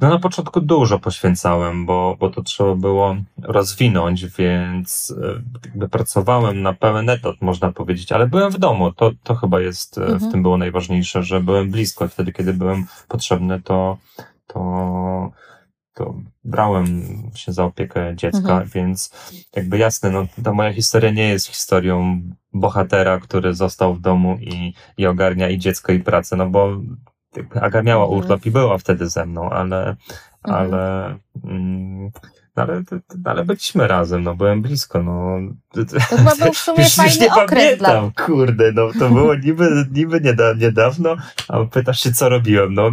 No 0.00 0.08
na 0.08 0.18
początku 0.18 0.60
dużo 0.60 0.98
poświęcałem, 0.98 1.86
bo, 1.86 2.16
bo 2.20 2.30
to 2.30 2.42
trzeba 2.42 2.74
było 2.74 3.16
rozwinąć, 3.42 4.26
więc 4.26 5.14
e, 5.22 5.42
jakby 5.64 5.88
pracowałem 5.88 6.62
na 6.62 6.72
pełen 6.72 7.10
etat, 7.10 7.36
można 7.40 7.72
powiedzieć, 7.72 8.12
ale 8.12 8.26
byłem 8.26 8.52
w 8.52 8.58
domu. 8.58 8.92
To, 8.92 9.10
to 9.22 9.34
chyba 9.34 9.60
jest, 9.60 9.98
e, 9.98 10.02
mhm. 10.02 10.18
w 10.18 10.32
tym 10.32 10.42
było 10.42 10.58
najważniejsze, 10.58 11.22
że 11.22 11.40
byłem 11.40 11.70
blisko. 11.70 12.08
Wtedy, 12.08 12.32
kiedy 12.32 12.52
byłem 12.52 12.86
potrzebny, 13.08 13.62
to, 13.62 13.98
to, 14.46 14.60
to 15.96 16.14
brałem 16.44 16.86
się 17.34 17.52
za 17.52 17.64
opiekę 17.64 18.16
dziecka, 18.16 18.38
mhm. 18.38 18.68
więc 18.74 19.10
jakby 19.56 19.78
jasne, 19.78 20.10
no 20.10 20.26
ta 20.44 20.52
moja 20.52 20.72
historia 20.72 21.10
nie 21.10 21.28
jest 21.28 21.46
historią 21.46 22.22
bohatera, 22.52 23.20
który 23.20 23.54
został 23.54 23.94
w 23.94 24.00
domu 24.00 24.36
i, 24.40 24.74
i 24.96 25.06
ogarnia 25.06 25.48
i 25.48 25.58
dziecko 25.58 25.92
i 25.92 26.00
pracę, 26.00 26.36
no 26.36 26.50
bo 26.50 26.80
Aga 27.60 27.82
miała 27.82 28.04
mhm. 28.04 28.18
urlop 28.18 28.46
i 28.46 28.50
była 28.50 28.78
wtedy 28.78 29.08
ze 29.08 29.26
mną, 29.26 29.50
ale, 29.50 29.88
mhm. 29.88 29.96
ale, 30.42 31.14
mm, 31.44 32.10
ale, 32.56 32.82
ale 33.24 33.44
byliśmy 33.44 33.88
razem, 33.88 34.22
no 34.22 34.34
byłem 34.34 34.62
blisko, 34.62 35.02
no. 35.02 35.38
To 35.70 36.00
chyba 36.00 36.36
był 36.36 36.52
w 36.52 36.58
sumie 36.58 36.84
już, 36.84 36.94
fajny 36.94 37.12
już 37.12 37.20
nie 37.20 37.34
okres 37.34 37.64
pamiętam, 37.64 38.10
dla... 38.16 38.26
kurde, 38.26 38.72
no 38.72 38.88
to 38.98 39.10
było 39.10 39.34
niby, 39.34 39.86
niby 39.92 40.20
niedawno, 40.58 41.16
a 41.48 41.64
pytasz 41.64 42.00
się, 42.00 42.12
co 42.12 42.28
robiłem, 42.28 42.74
no. 42.74 42.90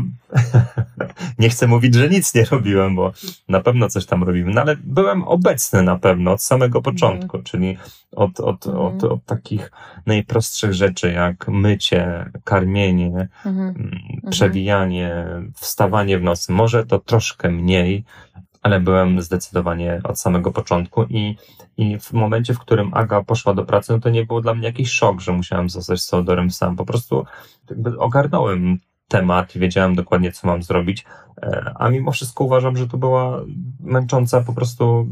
nie 1.39 1.49
chcę 1.49 1.67
mówić, 1.67 1.95
że 1.95 2.09
nic 2.09 2.35
nie 2.35 2.45
robiłem, 2.45 2.95
bo 2.95 3.13
na 3.49 3.61
pewno 3.61 3.89
coś 3.89 4.05
tam 4.05 4.23
robiłem, 4.23 4.51
no 4.51 4.61
ale 4.61 4.77
byłem 4.83 5.23
obecny 5.23 5.83
na 5.83 5.99
pewno 5.99 6.31
od 6.31 6.41
samego 6.41 6.79
mhm. 6.79 6.83
początku, 6.83 7.37
mm. 7.37 7.43
czyli 7.43 7.77
od, 8.15 8.39
od, 8.39 8.67
mm. 8.67 8.79
od, 8.79 9.03
od, 9.03 9.25
takich 9.25 9.71
najprostszych 10.05 10.73
rzeczy, 10.73 11.11
jak 11.11 11.47
mycie, 11.47 12.31
karmienie, 12.43 13.27
mm. 13.45 13.91
przewijanie, 14.31 15.25
wstawanie 15.55 16.19
w 16.19 16.23
nocy. 16.23 16.51
Może 16.51 16.85
to 16.85 16.99
troszkę 16.99 17.49
mniej, 17.49 18.03
ale 18.63 18.79
byłem 18.79 19.21
zdecydowanie 19.21 20.01
od 20.03 20.19
samego 20.19 20.51
początku 20.51 21.03
i, 21.03 21.37
i 21.77 21.99
w 21.99 22.13
momencie, 22.13 22.53
w 22.53 22.59
którym 22.59 22.93
Aga 22.93 23.23
poszła 23.23 23.53
do 23.53 23.65
pracy, 23.65 23.93
no 23.93 23.99
to 23.99 24.09
nie 24.09 24.25
był 24.25 24.41
dla 24.41 24.53
mnie 24.53 24.67
jakiś 24.67 24.91
szok, 24.91 25.21
że 25.21 25.31
musiałem 25.31 25.69
zostać 25.69 26.01
z 26.01 26.07
Teodorem 26.07 26.51
sam. 26.51 26.75
Po 26.75 26.85
prostu 26.85 27.25
jakby 27.69 27.99
ogarnąłem 27.99 28.79
temat 29.07 29.51
wiedziałem 29.57 29.95
dokładnie, 29.95 30.31
co 30.31 30.47
mam 30.47 30.63
zrobić, 30.63 31.05
e, 31.41 31.73
a 31.75 31.89
mimo 31.89 32.11
wszystko 32.11 32.43
uważam, 32.43 32.77
że 32.77 32.87
to 32.87 32.97
była 32.97 33.41
męcząca 33.79 34.41
po 34.41 34.53
prostu 34.53 35.07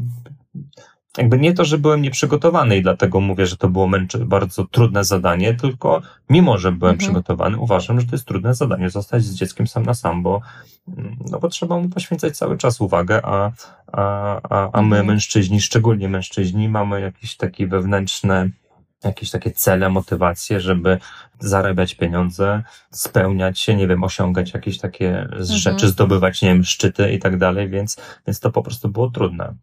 jakby 1.18 1.38
nie 1.38 1.52
to, 1.52 1.64
że 1.64 1.78
byłem 1.78 2.02
nieprzygotowany 2.02 2.76
i 2.76 2.82
dlatego 2.82 3.20
mówię, 3.20 3.46
że 3.46 3.56
to 3.56 3.68
było 3.68 3.88
męczy, 3.88 4.18
bardzo 4.18 4.64
trudne 4.64 5.04
zadanie, 5.04 5.54
tylko 5.54 6.02
mimo, 6.30 6.58
że 6.58 6.72
byłem 6.72 6.94
mhm. 6.94 6.98
przygotowany, 6.98 7.58
uważam, 7.58 8.00
że 8.00 8.06
to 8.06 8.12
jest 8.12 8.24
trudne 8.24 8.54
zadanie 8.54 8.90
zostać 8.90 9.24
z 9.24 9.34
dzieckiem 9.34 9.66
sam 9.66 9.82
na 9.82 9.94
sam, 9.94 10.22
bo, 10.22 10.40
no 11.30 11.38
bo 11.38 11.48
trzeba 11.48 11.78
mu 11.78 11.88
poświęcać 11.88 12.36
cały 12.36 12.58
czas 12.58 12.80
uwagę, 12.80 13.20
a, 13.24 13.52
a, 13.92 14.40
a, 14.50 14.70
a 14.72 14.82
my 14.82 14.96
mhm. 14.96 15.06
mężczyźni, 15.06 15.60
szczególnie 15.60 16.08
mężczyźni, 16.08 16.68
mamy 16.68 17.00
jakieś 17.00 17.36
takie 17.36 17.66
wewnętrzne 17.66 18.48
jakieś 19.04 19.30
takie 19.30 19.50
cele, 19.50 19.88
motywacje, 19.88 20.60
żeby 20.60 20.98
zarabiać 21.40 21.94
pieniądze, 21.94 22.62
spełniać 22.90 23.60
się, 23.60 23.74
nie 23.74 23.88
wiem, 23.88 24.04
osiągać 24.04 24.54
jakieś 24.54 24.78
takie 24.78 25.20
mhm. 25.20 25.44
rzeczy, 25.44 25.88
zdobywać, 25.88 26.42
nie 26.42 26.48
wiem, 26.48 26.64
szczyty 26.64 27.12
i 27.12 27.18
tak 27.18 27.38
dalej, 27.38 27.68
więc, 27.68 27.96
więc 28.26 28.40
to 28.40 28.50
po 28.50 28.62
prostu 28.62 28.88
było 28.88 29.10
trudne. 29.10 29.54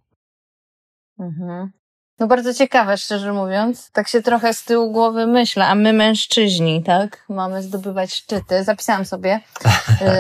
Mhm. 1.20 1.72
No 2.20 2.28
bardzo 2.28 2.54
ciekawe, 2.54 2.98
szczerze 2.98 3.34
mówiąc. 3.34 3.92
Tak 3.92 4.08
się 4.08 4.22
trochę 4.22 4.54
z 4.54 4.64
tyłu 4.64 4.92
głowy 4.92 5.28
myślę, 5.28 5.68
a 5.68 5.76
my 5.76 5.94
mężczyźni, 5.94 6.84
tak? 6.84 7.26
Mamy 7.30 7.64
zdobywać 7.64 8.14
szczyty. 8.14 8.64
Zapisałam 8.64 9.06
sobie 9.06 9.40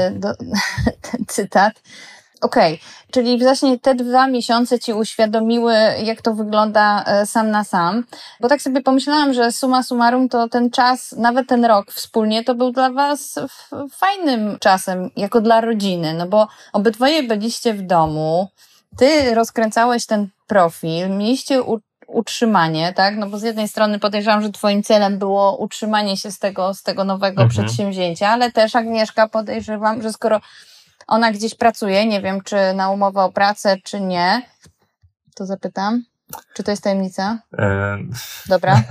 y, 0.07 0.11
do, 0.11 0.33
ten 1.11 1.25
cytat. 1.27 1.81
Okej, 2.41 2.73
okay. 2.73 3.11
czyli 3.11 3.39
właśnie 3.39 3.79
te 3.79 3.95
dwa 3.95 4.27
miesiące 4.27 4.79
ci 4.79 4.93
uświadomiły, 4.93 5.73
jak 6.03 6.21
to 6.21 6.33
wygląda 6.33 7.03
e, 7.03 7.25
sam 7.25 7.51
na 7.51 7.63
sam. 7.63 8.03
Bo 8.39 8.47
tak 8.47 8.61
sobie 8.61 8.81
pomyślałam, 8.81 9.33
że 9.33 9.51
suma 9.51 9.83
summarum 9.83 10.29
to 10.29 10.49
ten 10.49 10.71
czas, 10.71 11.11
nawet 11.11 11.47
ten 11.47 11.65
rok 11.65 11.91
wspólnie, 11.91 12.43
to 12.43 12.55
był 12.55 12.71
dla 12.71 12.89
was 12.91 13.39
fajnym 13.91 14.57
czasem, 14.59 15.09
jako 15.15 15.41
dla 15.41 15.61
rodziny, 15.61 16.13
no 16.13 16.27
bo 16.27 16.47
obydwoje 16.73 17.23
byliście 17.23 17.73
w 17.73 17.81
domu, 17.81 18.47
ty 18.97 19.35
rozkręcałeś 19.35 20.05
ten 20.05 20.27
profil, 20.47 21.09
mieliście 21.09 21.63
utrzymanie, 22.07 22.93
tak? 22.93 23.17
No 23.17 23.29
bo 23.29 23.39
z 23.39 23.43
jednej 23.43 23.67
strony 23.67 23.99
podejrzewam, 23.99 24.41
że 24.41 24.49
twoim 24.49 24.83
celem 24.83 25.19
było 25.19 25.57
utrzymanie 25.57 26.17
się 26.17 26.31
z 26.31 26.39
tego, 26.39 26.73
z 26.73 26.83
tego 26.83 27.03
nowego 27.03 27.41
mhm. 27.41 27.49
przedsięwzięcia, 27.49 28.29
ale 28.29 28.51
też 28.51 28.75
Agnieszka 28.75 29.27
podejrzewam, 29.27 30.01
że 30.01 30.13
skoro 30.13 30.41
ona 31.07 31.31
gdzieś 31.31 31.55
pracuje, 31.55 32.05
nie 32.05 32.21
wiem, 32.21 32.41
czy 32.41 32.55
na 32.75 32.89
umowę 32.89 33.23
o 33.23 33.31
pracę, 33.31 33.77
czy 33.83 34.01
nie, 34.01 34.41
to 35.35 35.45
zapytam. 35.45 36.03
Czy 36.53 36.63
to 36.63 36.71
jest 36.71 36.83
tajemnica? 36.83 37.39
Dobra. 38.49 38.83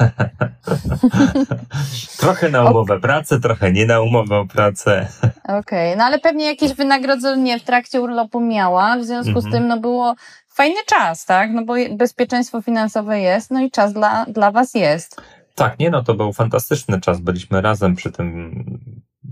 trochę 2.20 2.48
na 2.48 2.70
umowę 2.70 2.94
o 2.94 3.00
pracę, 3.00 3.40
trochę 3.40 3.72
nie 3.72 3.86
na 3.86 4.00
umowę 4.00 4.38
o 4.38 4.46
pracę. 4.46 5.08
Okej, 5.44 5.58
okay. 5.58 5.96
no 5.96 6.04
ale 6.04 6.18
pewnie 6.18 6.46
jakieś 6.46 6.74
wynagrodzenie 6.74 7.58
w 7.58 7.62
trakcie 7.62 8.00
urlopu 8.00 8.40
miała, 8.40 8.96
w 8.96 9.04
związku 9.04 9.30
mm 9.30 9.42
-hmm. 9.42 9.48
z 9.48 9.52
tym 9.52 9.66
no 9.66 9.80
było 9.80 10.14
fajny 10.48 10.80
czas, 10.86 11.24
tak? 11.24 11.50
No 11.52 11.64
bo 11.64 11.74
bezpieczeństwo 11.96 12.62
finansowe 12.62 13.20
jest, 13.20 13.50
no 13.50 13.60
i 13.60 13.70
czas 13.70 13.92
dla, 13.92 14.26
dla 14.26 14.50
was 14.50 14.74
jest. 14.74 15.20
Tak, 15.54 15.78
nie 15.78 15.90
no, 15.90 16.02
to 16.02 16.14
był 16.14 16.32
fantastyczny 16.32 17.00
czas. 17.00 17.20
Byliśmy 17.20 17.60
razem 17.60 17.94
przy 17.94 18.12
tym, 18.12 18.64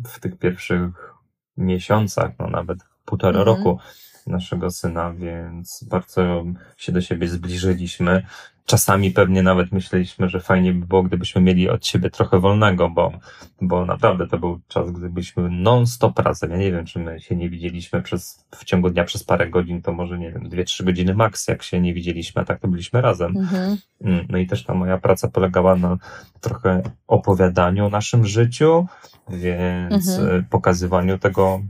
w 0.06 0.20
tych 0.20 0.38
pierwszych 0.38 1.14
miesiącach, 1.56 2.30
no 2.38 2.46
nawet 2.46 2.78
półtora 3.04 3.40
mm 3.40 3.42
-hmm. 3.42 3.56
roku 3.56 3.78
naszego 4.26 4.71
syna, 4.71 5.12
więc 5.12 5.85
bardzo 5.85 6.45
się 6.76 6.92
do 6.92 7.00
siebie 7.00 7.28
zbliżyliśmy. 7.28 8.26
Czasami 8.66 9.11
pewnie 9.11 9.42
nawet 9.42 9.73
myśleliśmy, 9.73 10.28
że 10.28 10.40
fajnie 10.40 10.73
by 10.73 10.87
było, 10.87 11.02
gdybyśmy 11.02 11.40
mieli 11.42 11.68
od 11.68 11.87
siebie 11.87 12.11
trochę 12.11 12.40
wolnego, 12.40 12.90
bo, 12.90 13.12
bo 13.61 13.85
naprawdę 13.85 14.26
to 14.26 14.38
był 14.38 14.61
czas, 14.68 14.90
gdybyśmy 14.90 15.50
non-stop 15.50 16.18
razem. 16.18 16.50
Ja 16.50 16.56
nie 16.56 16.73
wiem, 16.73 16.87
czy 16.87 16.99
my 16.99 17.20
się 17.20 17.37
nie 17.37 17.50
widzieliśmy 17.50 18.02
przez, 18.02 18.46
w 18.54 18.64
ciągu 18.64 18.90
dnia 18.90 19.04
przez 19.04 19.25
parę 19.25 19.50
godzin, 19.50 19.82
to 19.82 19.92
może 19.92 20.18
nie 20.18 20.32
wiem, 20.32 20.49
dwie, 20.49 20.64
trzy 20.64 20.85
godziny 20.85 21.14
maks, 21.14 21.49
jak 21.49 21.62
się 21.62 21.80
nie 21.80 21.94
widzieliśmy, 21.94 22.42
a 22.42 22.44
tak 22.44 22.61
to 22.61 22.68
byliśmy 22.68 23.00
razem. 23.00 23.37
Mhm. 23.37 23.76
Mm, 24.00 24.26
no 24.28 24.38
i 24.38 24.46
też 24.46 24.64
ta 24.64 24.75
moja 24.75 24.99
praca 24.99 25.28
polegała 25.28 25.76
na 25.76 25.96
trochę 26.40 26.82
opowiadaniu 27.06 27.87
o 27.87 27.90
naszym 27.90 28.26
życiu, 28.26 28.87
więc 29.28 30.08
mhm. 30.18 30.44
pokazywaniu 30.44 31.18
tego 31.18 31.61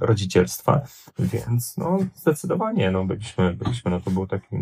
rodzicielstwa, 0.00 0.80
więc 1.18 1.76
no 1.76 1.98
zdecydowanie 2.14 2.90
no, 2.90 3.04
byliśmy, 3.04 3.54
byliśmy, 3.54 3.90
no 3.90 4.00
to 4.00 4.10
był 4.10 4.26
taki 4.26 4.56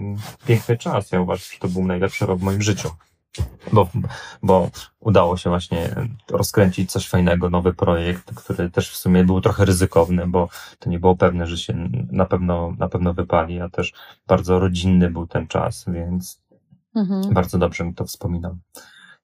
piękny 0.47 0.76
czas. 0.79 1.13
Ja 1.13 1.21
uważam, 1.21 1.45
że 1.53 1.59
to 1.59 1.69
był 1.69 1.87
najlepszy 1.87 2.27
rok 2.27 2.39
w 2.39 2.43
moim 2.43 2.63
życiu. 2.63 2.91
Bo, 3.73 3.89
bo 4.43 4.71
udało 5.01 5.37
się 5.37 5.51
właśnie 5.51 5.95
rozkręcić 6.31 6.93
coś 6.93 7.09
fajnego, 7.09 7.51
nowy 7.51 7.75
projekt, 7.75 8.35
który 8.35 8.71
też 8.71 8.91
w 8.91 8.97
sumie 8.97 9.25
był 9.25 9.41
trochę 9.41 9.65
ryzykowny, 9.65 10.27
bo 10.27 10.49
to 10.79 10.91
nie 10.91 10.99
było 10.99 11.17
pewne, 11.17 11.47
że 11.47 11.59
się 11.59 11.89
na 12.11 12.25
pewno, 12.25 12.75
na 12.79 12.89
pewno 12.89 13.15
wypali, 13.15 13.61
a 13.61 13.69
też 13.69 13.93
bardzo 14.27 14.59
rodzinny 14.59 15.11
był 15.11 15.27
ten 15.27 15.47
czas, 15.47 15.85
więc 15.89 16.43
mhm. 16.95 17.35
bardzo 17.35 17.59
dobrze 17.59 17.85
mi 17.85 17.95
to 17.95 18.05
wspominam 18.05 18.61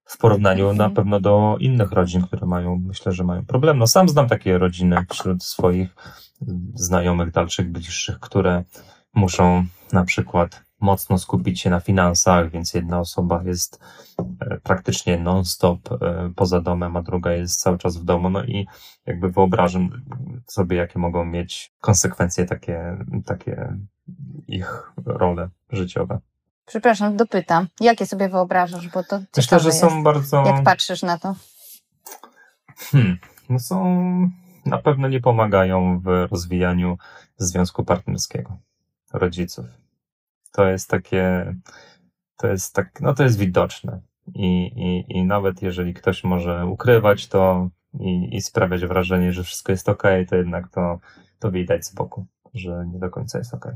w 0.04 0.18
porównaniu 0.18 0.66
na 0.66 0.70
mhm. 0.70 0.94
pewno 0.94 1.20
do 1.20 1.56
innych 1.60 1.92
rodzin, 1.92 2.22
które 2.22 2.46
mają, 2.46 2.82
myślę, 2.86 3.12
że 3.12 3.24
mają 3.24 3.46
problem. 3.46 3.78
No 3.78 3.86
sam 3.86 4.08
znam 4.08 4.28
takie 4.28 4.58
rodziny 4.58 5.06
wśród 5.10 5.44
swoich 5.44 5.96
znajomych, 6.74 7.30
dalszych, 7.30 7.72
bliższych, 7.72 8.20
które 8.20 8.64
muszą 9.14 9.64
na 9.92 10.04
przykład 10.04 10.62
mocno 10.82 11.18
skupić 11.18 11.60
się 11.60 11.70
na 11.70 11.80
finansach, 11.80 12.50
więc 12.50 12.74
jedna 12.74 13.00
osoba 13.00 13.42
jest 13.44 13.80
e, 14.18 14.60
praktycznie 14.62 15.18
non-stop 15.18 15.92
e, 15.92 16.32
poza 16.36 16.60
domem, 16.60 16.96
a 16.96 17.02
druga 17.02 17.32
jest 17.32 17.60
cały 17.60 17.78
czas 17.78 17.96
w 17.96 18.04
domu. 18.04 18.30
No 18.30 18.44
i 18.44 18.66
jakby 19.06 19.30
wyobrażam 19.30 19.90
sobie, 20.46 20.76
jakie 20.76 20.98
mogą 20.98 21.24
mieć 21.24 21.72
konsekwencje 21.80 22.44
takie, 22.44 22.96
takie 23.26 23.76
ich 24.48 24.92
role 25.06 25.48
życiowe. 25.70 26.18
Przepraszam, 26.66 27.16
dopytam. 27.16 27.66
Jakie 27.80 28.06
sobie 28.06 28.28
wyobrażasz, 28.28 28.88
bo 28.88 29.04
to 29.04 29.20
Myślę, 29.36 29.60
że 29.60 29.72
są 29.72 29.86
jest, 29.90 30.02
bardzo... 30.02 30.44
Jak 30.46 30.62
patrzysz 30.62 31.02
na 31.02 31.18
to? 31.18 31.34
Hmm, 32.76 33.18
no 33.48 33.58
są... 33.58 34.30
Na 34.66 34.78
pewno 34.78 35.08
nie 35.08 35.20
pomagają 35.20 36.00
w 36.00 36.06
rozwijaniu 36.30 36.98
związku 37.36 37.84
partnerskiego 37.84 38.56
rodziców. 39.12 39.81
To 40.52 40.66
jest 40.66 40.90
takie... 40.90 41.54
To 42.36 42.46
jest 42.46 42.74
tak... 42.74 43.00
No 43.00 43.14
to 43.14 43.22
jest 43.22 43.38
widoczne. 43.38 44.00
I, 44.34 44.66
i, 44.76 45.16
i 45.16 45.24
nawet 45.24 45.62
jeżeli 45.62 45.94
ktoś 45.94 46.24
może 46.24 46.66
ukrywać 46.66 47.28
to 47.28 47.68
i, 48.00 48.36
i 48.36 48.42
sprawiać 48.42 48.86
wrażenie, 48.86 49.32
że 49.32 49.44
wszystko 49.44 49.72
jest 49.72 49.88
ok, 49.88 50.02
to 50.28 50.36
jednak 50.36 50.68
to, 50.68 50.98
to 51.38 51.50
widać 51.50 51.86
z 51.86 51.94
boku, 51.94 52.26
że 52.54 52.86
nie 52.92 52.98
do 52.98 53.10
końca 53.10 53.38
jest 53.38 53.54
ok. 53.54 53.66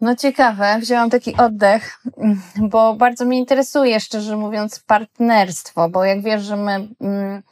No 0.00 0.16
ciekawe, 0.16 0.78
wzięłam 0.80 1.10
taki 1.10 1.36
oddech, 1.36 2.02
bo 2.70 2.94
bardzo 2.94 3.24
mnie 3.24 3.38
interesuje, 3.38 4.00
szczerze 4.00 4.36
mówiąc, 4.36 4.80
partnerstwo, 4.80 5.88
bo 5.88 6.04
jak 6.04 6.22
wiesz, 6.22 6.42
że 6.42 6.56
my 6.56 6.88
mm, 7.00 7.42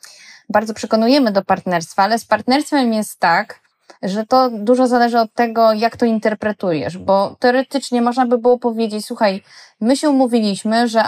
bardzo 0.48 0.74
przekonujemy 0.74 1.32
do 1.32 1.44
partnerstwa, 1.44 2.02
ale 2.02 2.18
z 2.18 2.24
partnerstwem 2.24 2.92
jest 2.92 3.20
tak, 3.20 3.60
że 4.02 4.26
to 4.26 4.50
dużo 4.50 4.86
zależy 4.86 5.18
od 5.18 5.32
tego, 5.34 5.72
jak 5.72 5.96
to 5.96 6.06
interpretujesz, 6.06 6.98
bo 6.98 7.36
teoretycznie 7.38 8.02
można 8.02 8.26
by 8.26 8.38
było 8.38 8.58
powiedzieć, 8.58 9.06
słuchaj, 9.06 9.42
my 9.80 9.96
się 9.96 10.10
umówiliśmy, 10.10 10.88
że, 10.88 11.02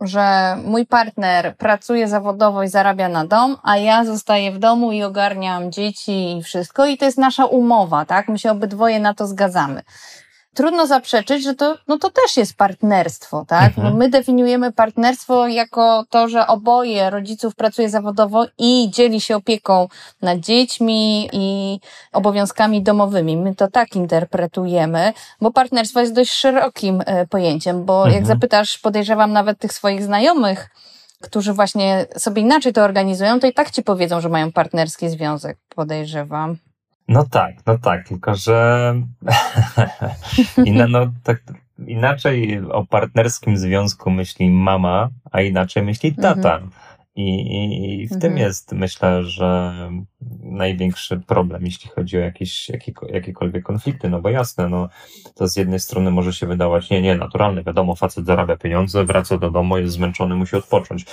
że 0.00 0.56
mój 0.64 0.86
partner 0.86 1.56
pracuje 1.56 2.08
zawodowo 2.08 2.62
i 2.62 2.68
zarabia 2.68 3.08
na 3.08 3.26
dom, 3.26 3.56
a 3.62 3.76
ja 3.76 4.04
zostaję 4.04 4.52
w 4.52 4.58
domu 4.58 4.92
i 4.92 5.02
ogarniam 5.02 5.72
dzieci 5.72 6.36
i 6.36 6.42
wszystko 6.42 6.86
i 6.86 6.98
to 6.98 7.04
jest 7.04 7.18
nasza 7.18 7.44
umowa, 7.44 8.04
tak? 8.04 8.28
My 8.28 8.38
się 8.38 8.50
obydwoje 8.50 9.00
na 9.00 9.14
to 9.14 9.26
zgadzamy 9.26 9.82
trudno 10.54 10.86
zaprzeczyć, 10.86 11.44
że 11.44 11.54
to, 11.54 11.76
no 11.88 11.98
to 11.98 12.10
też 12.10 12.36
jest 12.36 12.56
partnerstwo, 12.56 13.44
tak? 13.48 13.68
Mhm. 13.68 13.88
No 13.88 13.94
my 13.98 14.08
definiujemy 14.08 14.72
partnerstwo 14.72 15.48
jako 15.48 16.04
to, 16.10 16.28
że 16.28 16.46
oboje 16.46 17.10
rodziców 17.10 17.54
pracuje 17.54 17.90
zawodowo 17.90 18.44
i 18.58 18.90
dzieli 18.90 19.20
się 19.20 19.36
opieką 19.36 19.88
nad 20.22 20.38
dziećmi 20.38 21.28
i 21.32 21.80
obowiązkami 22.12 22.82
domowymi. 22.82 23.36
My 23.36 23.54
to 23.54 23.70
tak 23.70 23.96
interpretujemy, 23.96 25.12
bo 25.40 25.50
partnerstwo 25.50 26.00
jest 26.00 26.14
dość 26.14 26.32
szerokim 26.32 27.02
e, 27.06 27.26
pojęciem, 27.26 27.84
bo 27.84 27.96
mhm. 27.96 28.14
jak 28.14 28.26
zapytasz, 28.26 28.78
podejrzewam 28.78 29.32
nawet 29.32 29.58
tych 29.58 29.72
swoich 29.72 30.02
znajomych, 30.02 30.70
którzy 31.20 31.52
właśnie 31.52 32.06
sobie 32.16 32.42
inaczej 32.42 32.72
to 32.72 32.82
organizują, 32.82 33.40
to 33.40 33.46
i 33.46 33.52
tak 33.52 33.70
ci 33.70 33.82
powiedzą, 33.82 34.20
że 34.20 34.28
mają 34.28 34.52
partnerski 34.52 35.08
związek, 35.08 35.58
podejrzewam. 35.68 36.56
No 37.08 37.24
tak, 37.24 37.54
no 37.66 37.78
tak, 37.78 38.08
tylko 38.08 38.34
że 38.34 38.94
Inna, 40.64 40.86
no, 40.86 41.12
tak, 41.22 41.42
inaczej 41.86 42.60
o 42.70 42.86
partnerskim 42.86 43.56
związku 43.56 44.10
myśli 44.10 44.50
mama, 44.50 45.08
a 45.32 45.40
inaczej 45.40 45.82
myśli 45.82 46.14
tata. 46.14 46.54
Mhm. 46.54 46.70
I, 47.16 48.02
i 48.02 48.08
w 48.08 48.12
mhm. 48.12 48.20
tym 48.20 48.38
jest, 48.38 48.72
myślę, 48.72 49.22
że 49.22 49.72
największy 50.42 51.20
problem, 51.20 51.64
jeśli 51.64 51.90
chodzi 51.90 52.16
o 52.16 52.20
jakieś, 52.20 52.70
jakiekolwiek 53.08 53.64
konflikty. 53.64 54.08
No 54.08 54.20
bo 54.20 54.28
jasne, 54.28 54.68
no, 54.68 54.88
to 55.34 55.48
z 55.48 55.56
jednej 55.56 55.80
strony 55.80 56.10
może 56.10 56.32
się 56.32 56.46
wydawać, 56.46 56.90
nie, 56.90 57.02
nie, 57.02 57.16
naturalne, 57.16 57.62
wiadomo, 57.62 57.94
facet 57.94 58.26
zarabia 58.26 58.56
pieniądze, 58.56 59.04
wraca 59.04 59.38
do 59.38 59.50
domu, 59.50 59.78
jest 59.78 59.94
zmęczony, 59.94 60.34
musi 60.34 60.56
odpocząć, 60.56 61.06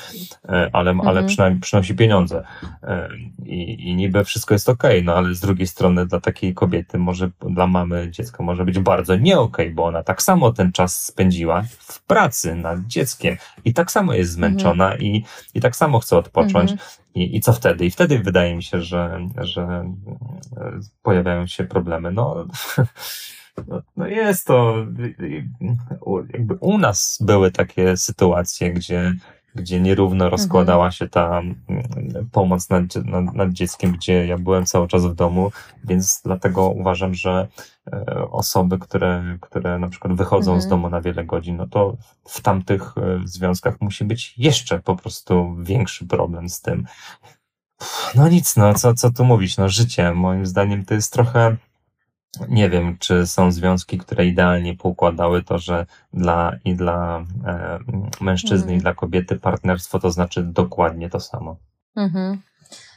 e, 0.50 0.70
ale, 0.74 0.92
mhm. 0.92 1.10
ale 1.10 1.24
przynajmniej 1.24 1.62
przynosi 1.62 1.96
pieniądze. 1.96 2.44
E, 2.84 3.10
I, 3.46 3.90
I 3.90 3.96
niby 3.96 4.24
wszystko 4.24 4.56
jest 4.56 4.70
okej, 4.70 4.92
okay, 4.92 5.04
no 5.04 5.16
ale 5.16 5.36
z 5.36 5.40
drugiej 5.40 5.68
strony 5.68 6.06
dla 6.06 6.20
takiej 6.20 6.54
kobiety, 6.54 6.98
może 6.98 7.32
dla 7.40 7.68
mamy 7.68 8.12
dziecko 8.12 8.44
może 8.44 8.66
być 8.66 8.80
bardzo 8.80 9.16
nie 9.16 9.40
okej, 9.40 9.66
okay, 9.66 9.76
bo 9.76 9.86
ona 9.86 10.04
tak 10.04 10.22
samo 10.22 10.54
ten 10.54 10.72
czas 10.72 11.04
spędziła 11.04 11.64
w 11.80 12.04
pracy 12.04 12.56
nad 12.56 12.80
dzieckiem 12.80 13.38
i 13.66 13.74
tak 13.74 13.92
samo 13.92 14.14
jest 14.14 14.32
zmęczona 14.32 14.86
mhm. 14.92 15.02
i, 15.02 15.26
i 15.54 15.62
tak 15.62 15.76
samo 15.76 15.91
chce 16.00 16.18
odpocząć. 16.18 16.72
Mhm. 16.72 16.90
I, 17.16 17.36
I 17.36 17.42
co 17.42 17.54
wtedy? 17.54 17.86
I 17.86 17.92
wtedy 17.92 18.20
wydaje 18.20 18.56
mi 18.56 18.64
się, 18.64 18.82
że, 18.82 19.28
że 19.38 19.62
e, 20.58 20.80
pojawiają 21.04 21.48
się 21.48 21.64
problemy. 21.64 22.12
No, 22.12 22.46
no, 23.68 23.82
no 23.98 24.08
jest 24.08 24.48
to, 24.48 24.76
jakby 26.34 26.54
u 26.60 26.78
nas 26.78 27.18
były 27.22 27.52
takie 27.52 27.98
sytuacje, 27.98 28.74
gdzie 28.74 29.14
gdzie 29.56 29.80
nierówno 29.80 30.30
rozkładała 30.30 30.86
mhm. 30.86 30.92
się 30.92 31.10
ta 31.10 31.42
pomoc 32.32 32.70
nad, 32.70 32.96
nad, 32.96 33.36
nad, 33.36 33.52
dzieckiem, 33.52 33.92
gdzie 33.92 34.26
ja 34.26 34.38
byłem 34.38 34.66
cały 34.66 34.88
czas 34.88 35.06
w 35.06 35.16
domu, 35.16 35.52
więc 35.84 36.22
dlatego 36.26 36.70
uważam, 36.70 37.14
że 37.14 37.48
osoby, 38.32 38.80
które, 38.80 39.38
które 39.42 39.80
na 39.80 39.90
przykład 39.90 40.14
wychodzą 40.14 40.52
mhm. 40.52 40.62
z 40.62 40.68
domu 40.68 40.90
na 40.90 41.02
wiele 41.02 41.26
godzin, 41.26 41.58
no 41.58 41.68
to 41.68 41.98
w 42.28 42.42
tamtych 42.42 42.94
e, 42.98 43.22
związkach 43.26 43.82
musi 43.82 44.06
być 44.06 44.34
jeszcze 44.38 44.80
po 44.80 44.96
prostu 44.96 45.56
większy 45.60 46.08
problem 46.08 46.50
z 46.50 46.62
tym. 46.62 46.86
No 48.16 48.30
nic, 48.30 48.58
no 48.58 48.74
co, 48.74 48.94
co 48.94 49.12
tu 49.12 49.26
mówić, 49.26 49.58
no 49.58 49.70
życie 49.70 50.14
moim 50.14 50.46
zdaniem 50.46 50.86
to 50.86 50.94
jest 50.94 51.14
trochę 51.14 51.58
nie 52.50 52.70
wiem, 52.70 52.98
czy 52.98 53.28
są 53.28 53.52
związki, 53.52 53.98
które 53.98 54.26
idealnie 54.26 54.76
poukładały 54.76 55.44
to, 55.44 55.60
że 55.60 55.86
dla 56.14 56.52
i 56.66 56.76
dla 56.76 57.26
e, 57.46 57.80
mężczyzny, 58.22 58.64
mhm. 58.64 58.80
i 58.80 58.82
dla 58.82 58.94
kobiety 58.94 59.40
partnerstwo 59.40 60.00
to 60.00 60.12
znaczy 60.12 60.44
dokładnie 60.44 61.10
to 61.10 61.20
samo. 61.20 61.58
Mhm. 61.96 62.42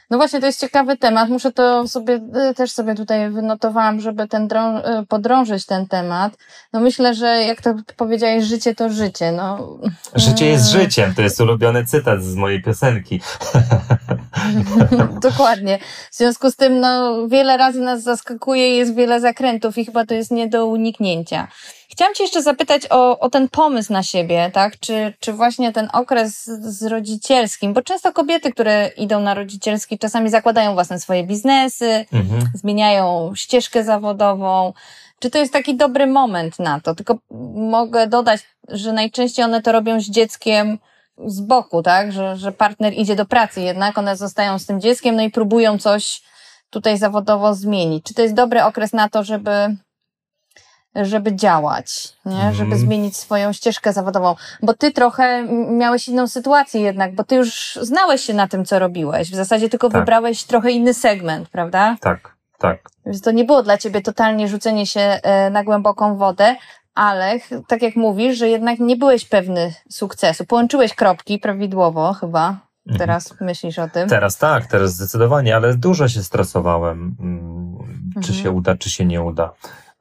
No 0.09 0.17
właśnie, 0.17 0.39
to 0.39 0.45
jest 0.45 0.59
ciekawy 0.59 0.97
temat. 0.97 1.29
Muszę 1.29 1.51
to 1.51 1.87
sobie, 1.87 2.19
y, 2.49 2.53
też 2.53 2.71
sobie 2.71 2.95
tutaj 2.95 3.29
wynotowałam, 3.29 3.99
żeby 4.01 4.27
ten 4.27 4.47
drą, 4.47 4.77
y, 4.77 4.81
podrążyć 5.09 5.65
ten 5.65 5.87
temat. 5.87 6.33
No 6.73 6.79
myślę, 6.79 7.13
że 7.13 7.27
jak 7.27 7.61
to 7.61 7.75
powiedziałeś, 7.97 8.43
życie 8.43 8.75
to 8.75 8.89
życie. 8.89 9.31
No. 9.31 9.77
Życie 10.15 10.45
jest 10.45 10.73
mm. 10.73 10.83
życiem. 10.83 11.15
To 11.15 11.21
jest 11.21 11.41
ulubiony 11.41 11.85
cytat 11.85 12.23
z 12.23 12.35
mojej 12.35 12.61
piosenki. 12.61 13.21
Dokładnie. 15.21 15.79
W 16.11 16.15
związku 16.15 16.51
z 16.51 16.55
tym, 16.55 16.79
no, 16.79 17.27
wiele 17.27 17.57
razy 17.57 17.81
nas 17.81 18.03
zaskakuje, 18.03 18.75
jest 18.77 18.95
wiele 18.95 19.19
zakrętów 19.19 19.77
i 19.77 19.85
chyba 19.85 20.05
to 20.05 20.13
jest 20.13 20.31
nie 20.31 20.47
do 20.47 20.65
uniknięcia. 20.65 21.47
Chciałam 21.89 22.13
Cię 22.13 22.23
jeszcze 22.23 22.41
zapytać 22.41 22.81
o, 22.89 23.19
o 23.19 23.29
ten 23.29 23.49
pomysł 23.49 23.93
na 23.93 24.03
siebie, 24.03 24.51
tak? 24.53 24.79
Czy, 24.79 25.13
czy 25.19 25.33
właśnie 25.33 25.73
ten 25.73 25.89
okres 25.93 26.45
z 26.45 26.83
rodzicielskim, 26.83 27.73
bo 27.73 27.81
często 27.81 28.13
kobiety, 28.13 28.51
które 28.51 28.87
idą 28.87 29.19
na 29.19 29.33
rodzicielski, 29.33 29.97
czasami 29.97 30.29
zakładają 30.29 30.73
własne 30.73 30.99
swoje 30.99 31.23
biznesy, 31.23 32.05
mhm. 32.13 32.41
zmieniają 32.53 33.31
ścieżkę 33.35 33.83
zawodową. 33.83 34.73
Czy 35.19 35.29
to 35.29 35.37
jest 35.37 35.53
taki 35.53 35.75
dobry 35.75 36.07
moment 36.07 36.59
na 36.59 36.79
to? 36.79 36.95
Tylko 36.95 37.17
mogę 37.55 38.07
dodać, 38.07 38.41
że 38.67 38.93
najczęściej 38.93 39.45
one 39.45 39.61
to 39.61 39.71
robią 39.71 40.01
z 40.01 40.09
dzieckiem 40.09 40.77
z 41.25 41.41
boku, 41.41 41.83
tak? 41.83 42.11
Że, 42.11 42.37
że 42.37 42.51
partner 42.51 42.93
idzie 42.93 43.15
do 43.15 43.25
pracy 43.25 43.61
jednak, 43.61 43.97
one 43.97 44.17
zostają 44.17 44.59
z 44.59 44.65
tym 44.65 44.81
dzieckiem, 44.81 45.15
no 45.15 45.21
i 45.21 45.31
próbują 45.31 45.77
coś 45.77 46.21
tutaj 46.69 46.97
zawodowo 46.97 47.55
zmienić. 47.55 48.05
Czy 48.05 48.13
to 48.13 48.21
jest 48.21 48.33
dobry 48.33 48.63
okres 48.63 48.93
na 48.93 49.09
to, 49.09 49.23
żeby 49.23 49.75
żeby 50.95 51.35
działać, 51.35 52.13
nie? 52.25 52.53
żeby 52.53 52.67
mm. 52.67 52.79
zmienić 52.79 53.17
swoją 53.17 53.53
ścieżkę 53.53 53.93
zawodową. 53.93 54.35
Bo 54.61 54.73
ty 54.73 54.91
trochę 54.91 55.43
miałeś 55.69 56.07
inną 56.07 56.27
sytuację 56.27 56.81
jednak, 56.81 57.15
bo 57.15 57.23
ty 57.23 57.35
już 57.35 57.79
znałeś 57.81 58.21
się 58.21 58.33
na 58.33 58.47
tym, 58.47 58.65
co 58.65 58.79
robiłeś. 58.79 59.31
W 59.31 59.35
zasadzie 59.35 59.69
tylko 59.69 59.89
tak. 59.89 60.01
wybrałeś 60.01 60.43
trochę 60.43 60.71
inny 60.71 60.93
segment, 60.93 61.49
prawda? 61.49 61.97
Tak, 62.01 62.35
tak. 62.57 62.79
Więc 63.05 63.21
to 63.21 63.31
nie 63.31 63.43
było 63.43 63.63
dla 63.63 63.77
ciebie 63.77 64.01
totalnie 64.01 64.47
rzucenie 64.47 64.85
się 64.87 64.99
e, 64.99 65.49
na 65.49 65.63
głęboką 65.63 66.17
wodę, 66.17 66.55
ale 66.95 67.39
tak 67.67 67.81
jak 67.81 67.95
mówisz, 67.95 68.37
że 68.37 68.49
jednak 68.49 68.79
nie 68.79 68.95
byłeś 68.95 69.25
pewny 69.25 69.73
sukcesu. 69.89 70.45
Połączyłeś 70.45 70.95
kropki 70.95 71.39
prawidłowo 71.39 72.13
chyba. 72.13 72.47
Mhm. 72.87 72.99
Teraz 72.99 73.31
mhm. 73.31 73.45
myślisz 73.45 73.79
o 73.79 73.89
tym? 73.89 74.09
Teraz 74.09 74.37
tak, 74.37 74.65
teraz 74.65 74.93
zdecydowanie, 74.93 75.55
ale 75.55 75.77
dużo 75.77 76.07
się 76.07 76.23
stresowałem. 76.23 77.15
Mm, 77.19 77.77
czy 78.13 78.17
mhm. 78.17 78.43
się 78.43 78.51
uda, 78.51 78.75
czy 78.75 78.89
się 78.89 79.05
nie 79.05 79.21
uda. 79.21 79.53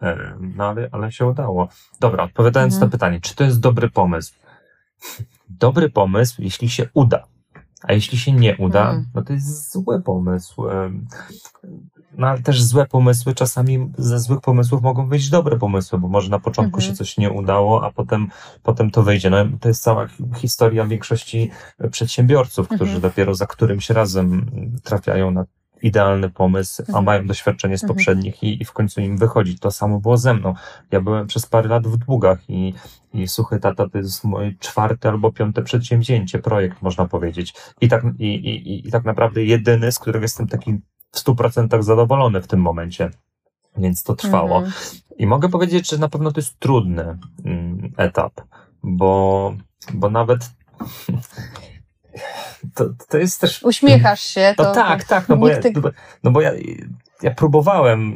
E, 0.03 0.37
no 0.41 0.65
ale, 0.65 0.89
ale 0.93 1.13
się 1.13 1.27
udało. 1.27 1.69
Dobra, 2.01 2.25
odpowiadając 2.25 2.75
mhm. 2.75 2.89
na 2.89 2.93
pytanie, 2.93 3.21
czy 3.21 3.35
to 3.35 3.45
jest 3.45 3.61
dobry 3.61 3.91
pomysł? 3.91 4.35
Dobry 5.49 5.91
pomysł, 5.91 6.43
jeśli 6.43 6.69
się 6.69 6.89
uda. 6.95 7.25
A 7.83 7.93
jeśli 7.93 8.19
się 8.19 8.33
nie 8.33 8.57
uda, 8.57 8.81
mhm. 8.81 9.07
no 9.15 9.23
to 9.23 9.33
jest 9.33 9.73
zły 9.73 10.03
pomysł. 10.03 10.69
E, 10.69 10.91
no 12.17 12.27
ale 12.27 12.43
też 12.43 12.63
złe 12.63 12.87
pomysły, 12.87 13.35
czasami 13.35 13.93
ze 13.99 14.19
złych 14.19 14.41
pomysłów 14.41 14.83
mogą 14.83 15.09
wyjść 15.09 15.31
dobre 15.31 15.59
pomysły, 15.59 15.99
bo 15.99 16.09
może 16.09 16.31
na 16.31 16.39
początku 16.39 16.79
mhm. 16.79 16.93
się 16.93 16.97
coś 16.97 17.19
nie 17.19 17.31
udało, 17.31 17.85
a 17.85 17.93
potem, 17.93 18.29
potem 18.63 18.91
to 18.91 19.03
wyjdzie. 19.03 19.31
No, 19.31 19.37
to 19.61 19.69
jest 19.69 19.83
cała 19.83 20.07
historia 20.37 20.87
większości 20.87 21.51
przedsiębiorców, 21.91 22.67
którzy 22.67 22.95
mhm. 22.95 23.01
dopiero 23.01 23.35
za 23.35 23.47
którymś 23.47 23.91
razem 23.91 24.47
trafiają 24.83 25.31
na 25.31 25.45
idealny 25.85 26.31
pomysł, 26.31 26.83
a 26.83 26.87
mhm. 26.87 27.05
mają 27.05 27.27
doświadczenie 27.27 27.79
z 27.79 27.83
mhm. 27.83 27.97
poprzednich 27.97 28.43
i, 28.43 28.63
i 28.63 28.65
w 28.65 28.73
końcu 28.73 29.01
im 29.01 29.19
wychodzi. 29.19 29.59
To 29.59 29.71
samo 29.71 30.01
było 30.01 30.17
ze 30.17 30.35
mną. 30.35 30.55
Ja 30.91 31.01
byłem 31.01 31.27
przez 31.27 31.47
parę 31.47 31.69
lat 31.69 31.87
w 31.87 31.97
długach 31.97 32.51
i, 32.51 32.75
i 33.15 33.29
Suchy 33.29 33.61
Tata 33.61 33.89
to 33.89 33.99
jest 33.99 34.25
moje 34.25 34.55
czwarte 34.59 35.09
albo 35.09 35.33
piąte 35.33 35.63
przedsięwzięcie, 35.63 36.39
projekt 36.39 36.83
można 36.83 37.09
powiedzieć. 37.09 37.55
I 37.81 37.89
tak, 37.89 38.05
i, 38.19 38.27
i, 38.27 38.89
i 38.89 38.91
tak 38.91 39.05
naprawdę 39.05 39.45
jedyny, 39.45 39.93
z 39.93 39.99
którego 39.99 40.25
jestem 40.25 40.47
taki 40.47 40.81
w 41.11 41.19
stu 41.19 41.35
procentach 41.35 41.85
zadowolony 41.85 42.43
w 42.43 42.47
tym 42.47 42.61
momencie. 42.61 43.11
Więc 43.77 44.03
to 44.03 44.15
trwało. 44.15 44.57
Mhm. 44.57 44.75
I 45.19 45.27
mogę 45.27 45.49
powiedzieć, 45.49 45.91
że 45.91 45.99
na 45.99 46.09
pewno 46.09 46.33
to 46.33 46.41
jest 46.41 46.59
trudny 46.59 47.19
mm, 47.45 47.93
etap, 47.97 48.33
bo, 48.83 49.55
bo 49.95 50.11
nawet 50.11 50.51
to, 52.75 52.85
to 53.09 53.19
jest 53.19 53.41
też. 53.41 53.63
Uśmiechasz 53.63 54.21
się. 54.21 54.55
No 54.59 54.65
to, 54.65 54.73
tak, 54.73 55.05
tak, 55.05 55.29
no 55.29 55.37
bo, 55.37 55.49
ja, 55.49 55.59
no 56.23 56.31
bo 56.31 56.41
ja, 56.41 56.53
ja 57.23 57.31
próbowałem, 57.31 58.15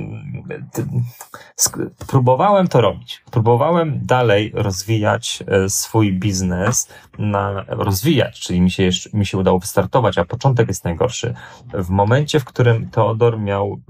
próbowałem 2.07 2.69
to 2.69 2.81
robić. 2.81 3.23
Próbowałem 3.31 4.01
dalej 4.03 4.53
rozwijać 4.55 5.45
e, 5.47 5.69
swój 5.69 6.13
biznes, 6.13 6.89
na, 7.19 7.65
rozwijać, 7.69 8.41
czyli 8.41 8.61
mi 8.61 8.71
się, 8.71 8.83
jeszcze, 8.83 9.11
mi 9.13 9.27
się 9.27 9.39
udało 9.39 9.59
wystartować, 9.59 10.19
a 10.19 10.25
początek 10.25 10.69
jest 10.69 10.85
najgorszy. 10.85 11.35
W 11.75 11.91
momencie, 11.91 12.41
w 12.41 12.45
którym 12.45 12.91
Teodor 12.91 13.39
miał 13.39 13.81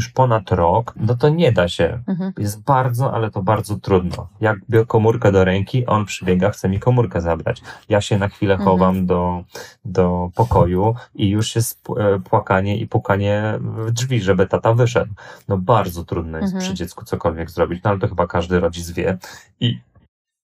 już 0.00 0.08
ponad 0.08 0.50
rok, 0.50 0.94
no 0.96 1.14
to 1.14 1.28
nie 1.28 1.52
da 1.52 1.68
się. 1.68 2.02
Mhm. 2.06 2.32
Jest 2.38 2.62
bardzo, 2.62 3.14
ale 3.14 3.30
to 3.30 3.42
bardzo 3.42 3.76
trudno. 3.76 4.28
Jak 4.40 4.58
biorę 4.70 4.86
komórkę 4.86 5.32
do 5.32 5.44
ręki, 5.44 5.86
on 5.86 6.04
przybiega, 6.04 6.50
chce 6.50 6.68
mi 6.68 6.80
komórkę 6.80 7.20
zabrać. 7.20 7.62
Ja 7.88 8.00
się 8.00 8.18
na 8.18 8.28
chwilę 8.28 8.54
mhm. 8.54 8.70
chowam 8.70 9.06
do, 9.06 9.44
do 9.84 10.30
pokoju 10.34 10.94
i 11.14 11.28
już 11.28 11.56
jest 11.56 11.82
płakanie 12.30 12.76
i 12.76 12.86
pukanie 12.86 13.58
w 13.60 13.90
drzwi, 13.90 14.20
żeby 14.20 14.46
tata 14.46 14.74
wyszedł. 14.74 15.12
No 15.48 15.58
bardzo 15.58 16.04
trudno 16.04 16.38
jest 16.38 16.54
mhm. 16.54 16.64
przy 16.64 16.74
dziecku 16.74 17.04
cokolwiek 17.04 17.50
zrobić, 17.50 17.82
no 17.84 17.90
ale 17.90 17.98
to 17.98 18.08
chyba 18.08 18.26
każdy 18.26 18.60
rodzic 18.60 18.90
wie. 18.90 19.18
I 19.60 19.80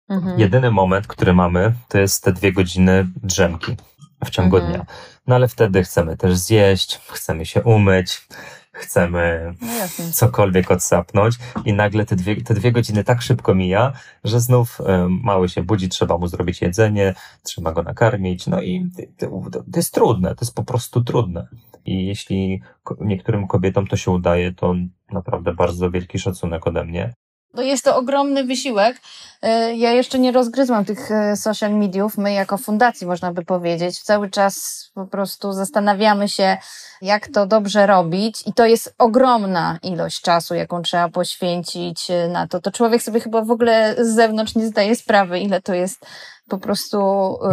mhm. 0.08 0.40
jedyny 0.40 0.70
moment, 0.70 1.06
który 1.06 1.32
mamy, 1.32 1.72
to 1.88 1.98
jest 1.98 2.24
te 2.24 2.32
dwie 2.32 2.52
godziny 2.52 3.06
drzemki 3.22 3.76
w 4.24 4.30
ciągu 4.30 4.56
mhm. 4.56 4.74
dnia. 4.74 4.86
No 5.26 5.34
ale 5.34 5.48
wtedy 5.48 5.82
chcemy 5.82 6.16
też 6.16 6.36
zjeść, 6.36 7.00
chcemy 7.08 7.46
się 7.46 7.62
umyć, 7.62 8.28
chcemy 8.76 9.54
no 9.60 9.68
cokolwiek 10.12 10.70
odsapnąć 10.70 11.34
i 11.64 11.72
nagle 11.72 12.06
te 12.06 12.16
dwie, 12.16 12.42
te 12.42 12.54
dwie 12.54 12.72
godziny 12.72 13.04
tak 13.04 13.22
szybko 13.22 13.54
mija, 13.54 13.92
że 14.24 14.40
znów 14.40 14.78
mały 15.08 15.48
się 15.48 15.62
budzi, 15.62 15.88
trzeba 15.88 16.18
mu 16.18 16.28
zrobić 16.28 16.62
jedzenie, 16.62 17.14
trzeba 17.42 17.72
go 17.72 17.82
nakarmić, 17.82 18.46
no 18.46 18.62
i 18.62 18.90
to, 19.18 19.26
to 19.50 19.76
jest 19.76 19.94
trudne, 19.94 20.34
to 20.34 20.44
jest 20.44 20.54
po 20.54 20.64
prostu 20.64 21.04
trudne. 21.04 21.46
I 21.84 22.06
jeśli 22.06 22.62
niektórym 23.00 23.46
kobietom 23.46 23.86
to 23.86 23.96
się 23.96 24.10
udaje, 24.10 24.52
to 24.52 24.74
naprawdę 25.12 25.54
bardzo 25.54 25.90
wielki 25.90 26.18
szacunek 26.18 26.66
ode 26.66 26.84
mnie. 26.84 27.14
To 27.56 27.62
jest 27.62 27.84
to 27.84 27.96
ogromny 27.96 28.44
wysiłek. 28.44 29.00
E, 29.42 29.76
ja 29.76 29.92
jeszcze 29.92 30.18
nie 30.18 30.32
rozgryzłam 30.32 30.84
tych 30.84 31.10
e, 31.10 31.36
social 31.36 31.74
mediów. 31.74 32.18
My 32.18 32.32
jako 32.32 32.58
fundacji, 32.58 33.06
można 33.06 33.32
by 33.32 33.44
powiedzieć, 33.44 34.02
cały 34.02 34.30
czas 34.30 34.86
po 34.94 35.06
prostu 35.06 35.52
zastanawiamy 35.52 36.28
się, 36.28 36.56
jak 37.02 37.28
to 37.28 37.46
dobrze 37.46 37.86
robić 37.86 38.42
i 38.46 38.52
to 38.52 38.66
jest 38.66 38.94
ogromna 38.98 39.78
ilość 39.82 40.20
czasu, 40.20 40.54
jaką 40.54 40.82
trzeba 40.82 41.08
poświęcić 41.08 42.10
e, 42.10 42.28
na 42.28 42.48
to. 42.48 42.60
To 42.60 42.72
człowiek 42.72 43.02
sobie 43.02 43.20
chyba 43.20 43.42
w 43.42 43.50
ogóle 43.50 43.94
z 43.98 44.14
zewnątrz 44.14 44.54
nie 44.54 44.66
zdaje 44.66 44.96
sprawy, 44.96 45.40
ile 45.40 45.62
to 45.62 45.74
jest 45.74 46.06
po 46.48 46.58
prostu 46.58 46.98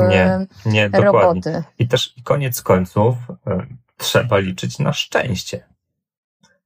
nie, 0.10 0.46
nie, 0.66 0.90
roboty. 0.90 1.02
Dokładnie. 1.02 1.64
I 1.80 1.88
też 1.88 2.16
koniec 2.24 2.62
końców 2.62 3.16
trzeba 3.98 4.38
liczyć 4.38 4.80
na 4.80 4.94
szczęście 4.94 5.73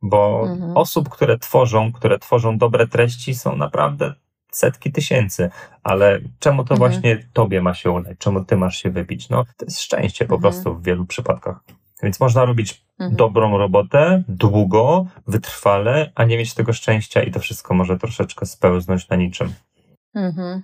bo 0.01 0.43
mhm. 0.47 0.77
osób, 0.77 1.09
które 1.09 1.37
tworzą, 1.37 1.91
które 1.91 2.19
tworzą 2.19 2.57
dobre 2.57 2.87
treści 2.87 3.35
są 3.35 3.55
naprawdę 3.55 4.13
setki 4.51 4.91
tysięcy, 4.91 5.49
ale 5.83 6.19
czemu 6.39 6.65
to 6.65 6.73
mhm. 6.73 6.77
właśnie 6.77 7.27
tobie 7.33 7.61
ma 7.61 7.73
się 7.73 7.91
udać? 7.91 8.17
Czemu 8.17 8.45
ty 8.45 8.57
masz 8.57 8.77
się 8.77 8.89
wybić? 8.89 9.29
No, 9.29 9.45
to 9.57 9.65
jest 9.65 9.81
szczęście 9.81 10.25
po 10.25 10.35
mhm. 10.35 10.41
prostu 10.53 10.75
w 10.75 10.83
wielu 10.83 11.05
przypadkach. 11.05 11.59
Więc 12.03 12.19
można 12.19 12.45
robić 12.45 12.85
mhm. 12.99 13.15
dobrą 13.15 13.57
robotę, 13.57 14.23
długo, 14.27 15.05
wytrwale, 15.27 16.11
a 16.15 16.23
nie 16.23 16.37
mieć 16.37 16.53
tego 16.53 16.73
szczęścia 16.73 17.23
i 17.23 17.31
to 17.31 17.39
wszystko 17.39 17.73
może 17.73 17.97
troszeczkę 17.97 18.45
spełznąć 18.45 19.09
na 19.09 19.15
niczym. 19.15 19.53
Mhm. 20.15 20.63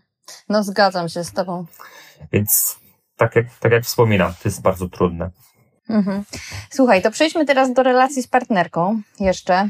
No, 0.50 0.64
zgadzam 0.64 1.10
się 1.10 1.24
z 1.24 1.34
tobą. 1.34 1.66
Więc 2.32 2.80
tak 3.18 3.36
jak, 3.36 3.46
tak 3.60 3.72
jak 3.72 3.84
wspominam, 3.84 4.32
to 4.32 4.50
jest 4.50 4.62
bardzo 4.62 4.90
trudne. 4.90 5.30
Mhm. 5.90 6.24
Słuchaj, 6.70 7.02
to 7.02 7.12
przejdźmy 7.12 7.46
teraz 7.46 7.74
do 7.74 7.84
relacji 7.84 8.24
z 8.24 8.28
partnerką 8.28 9.02
jeszcze. 9.20 9.70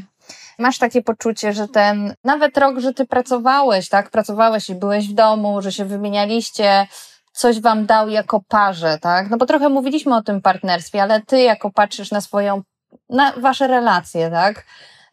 Masz 0.58 0.78
takie 0.78 1.02
poczucie, 1.02 1.52
że 1.52 1.68
ten, 1.68 2.14
nawet 2.24 2.58
rok, 2.58 2.78
że 2.78 2.94
ty 2.94 3.06
pracowałeś, 3.06 3.88
tak? 3.88 4.10
Pracowałeś 4.10 4.70
i 4.70 4.74
byłeś 4.74 5.08
w 5.08 5.14
domu, 5.14 5.62
że 5.62 5.72
się 5.72 5.84
wymienialiście, 5.84 6.86
coś 7.32 7.60
wam 7.60 7.86
dał 7.86 8.08
jako 8.08 8.40
parze, 8.48 8.98
tak? 8.98 9.30
No 9.30 9.36
bo 9.36 9.46
trochę 9.46 9.68
mówiliśmy 9.68 10.16
o 10.16 10.22
tym 10.22 10.40
partnerstwie, 10.40 11.02
ale 11.02 11.22
ty 11.22 11.40
jako 11.40 11.70
patrzysz 11.70 12.10
na 12.10 12.20
swoją, 12.20 12.62
na 13.10 13.32
wasze 13.32 13.66
relacje, 13.66 14.30
tak? 14.30 14.64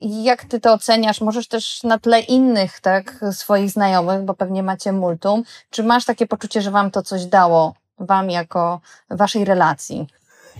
Jak 0.02 0.46
ty 0.46 0.60
to 0.60 0.74
oceniasz? 0.74 1.22
Możesz 1.22 1.48
też 1.48 1.84
na 1.84 2.00
tle 2.00 2.20
innych, 2.20 2.80
tak, 2.80 3.26
swoich 3.32 3.70
znajomych, 3.70 4.22
bo 4.22 4.34
pewnie 4.34 4.64
macie 4.64 4.92
multum. 4.92 5.44
Czy 5.70 5.84
masz 5.84 6.06
takie 6.06 6.28
poczucie, 6.28 6.62
że 6.62 6.72
wam 6.72 6.92
to 6.92 7.02
coś 7.02 7.26
dało, 7.26 7.74
wam 8.00 8.30
jako 8.30 8.82
waszej 9.10 9.46
relacji? 9.46 10.08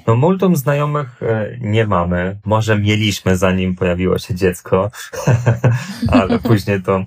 No 0.08 0.16
multum 0.16 0.56
znajomych 0.56 1.24
e, 1.24 1.58
nie 1.62 1.88
mamy. 1.88 2.40
Może 2.46 2.80
mieliśmy 2.80 3.38
zanim 3.38 3.76
pojawiło 3.76 4.18
się 4.18 4.36
dziecko, 4.36 4.92
ale 6.08 6.40
później 6.50 6.82
to 6.82 7.06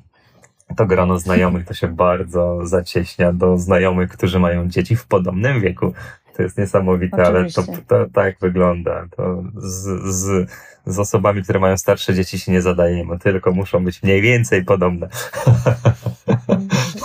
to 0.77 0.87
grono 0.87 1.18
znajomych 1.18 1.66
to 1.66 1.75
się 1.75 1.88
bardzo 1.88 2.66
zacieśnia 2.66 3.33
do 3.33 3.59
znajomych, 3.59 4.11
którzy 4.11 4.38
mają 4.38 4.68
dzieci 4.68 4.97
w 4.97 5.07
podobnym 5.07 5.61
wieku. 5.61 5.92
To 6.37 6.42
jest 6.42 6.59
niesamowite, 6.59 7.23
Oczywiście. 7.23 7.62
ale 7.62 7.77
to, 7.77 7.83
to 8.05 8.11
tak 8.12 8.38
wygląda. 8.40 9.07
To 9.16 9.42
z, 9.57 10.14
z, 10.14 10.51
z 10.87 10.99
osobami, 10.99 11.42
które 11.42 11.61
mają 11.61 11.77
starsze 11.77 12.14
dzieci 12.14 12.38
się 12.38 12.53
nie 12.53 12.62
zadajemy, 12.62 13.18
tylko 13.18 13.53
muszą 13.53 13.85
być 13.85 14.03
mniej 14.03 14.23
więcej 14.23 14.64
podobne. 14.64 15.09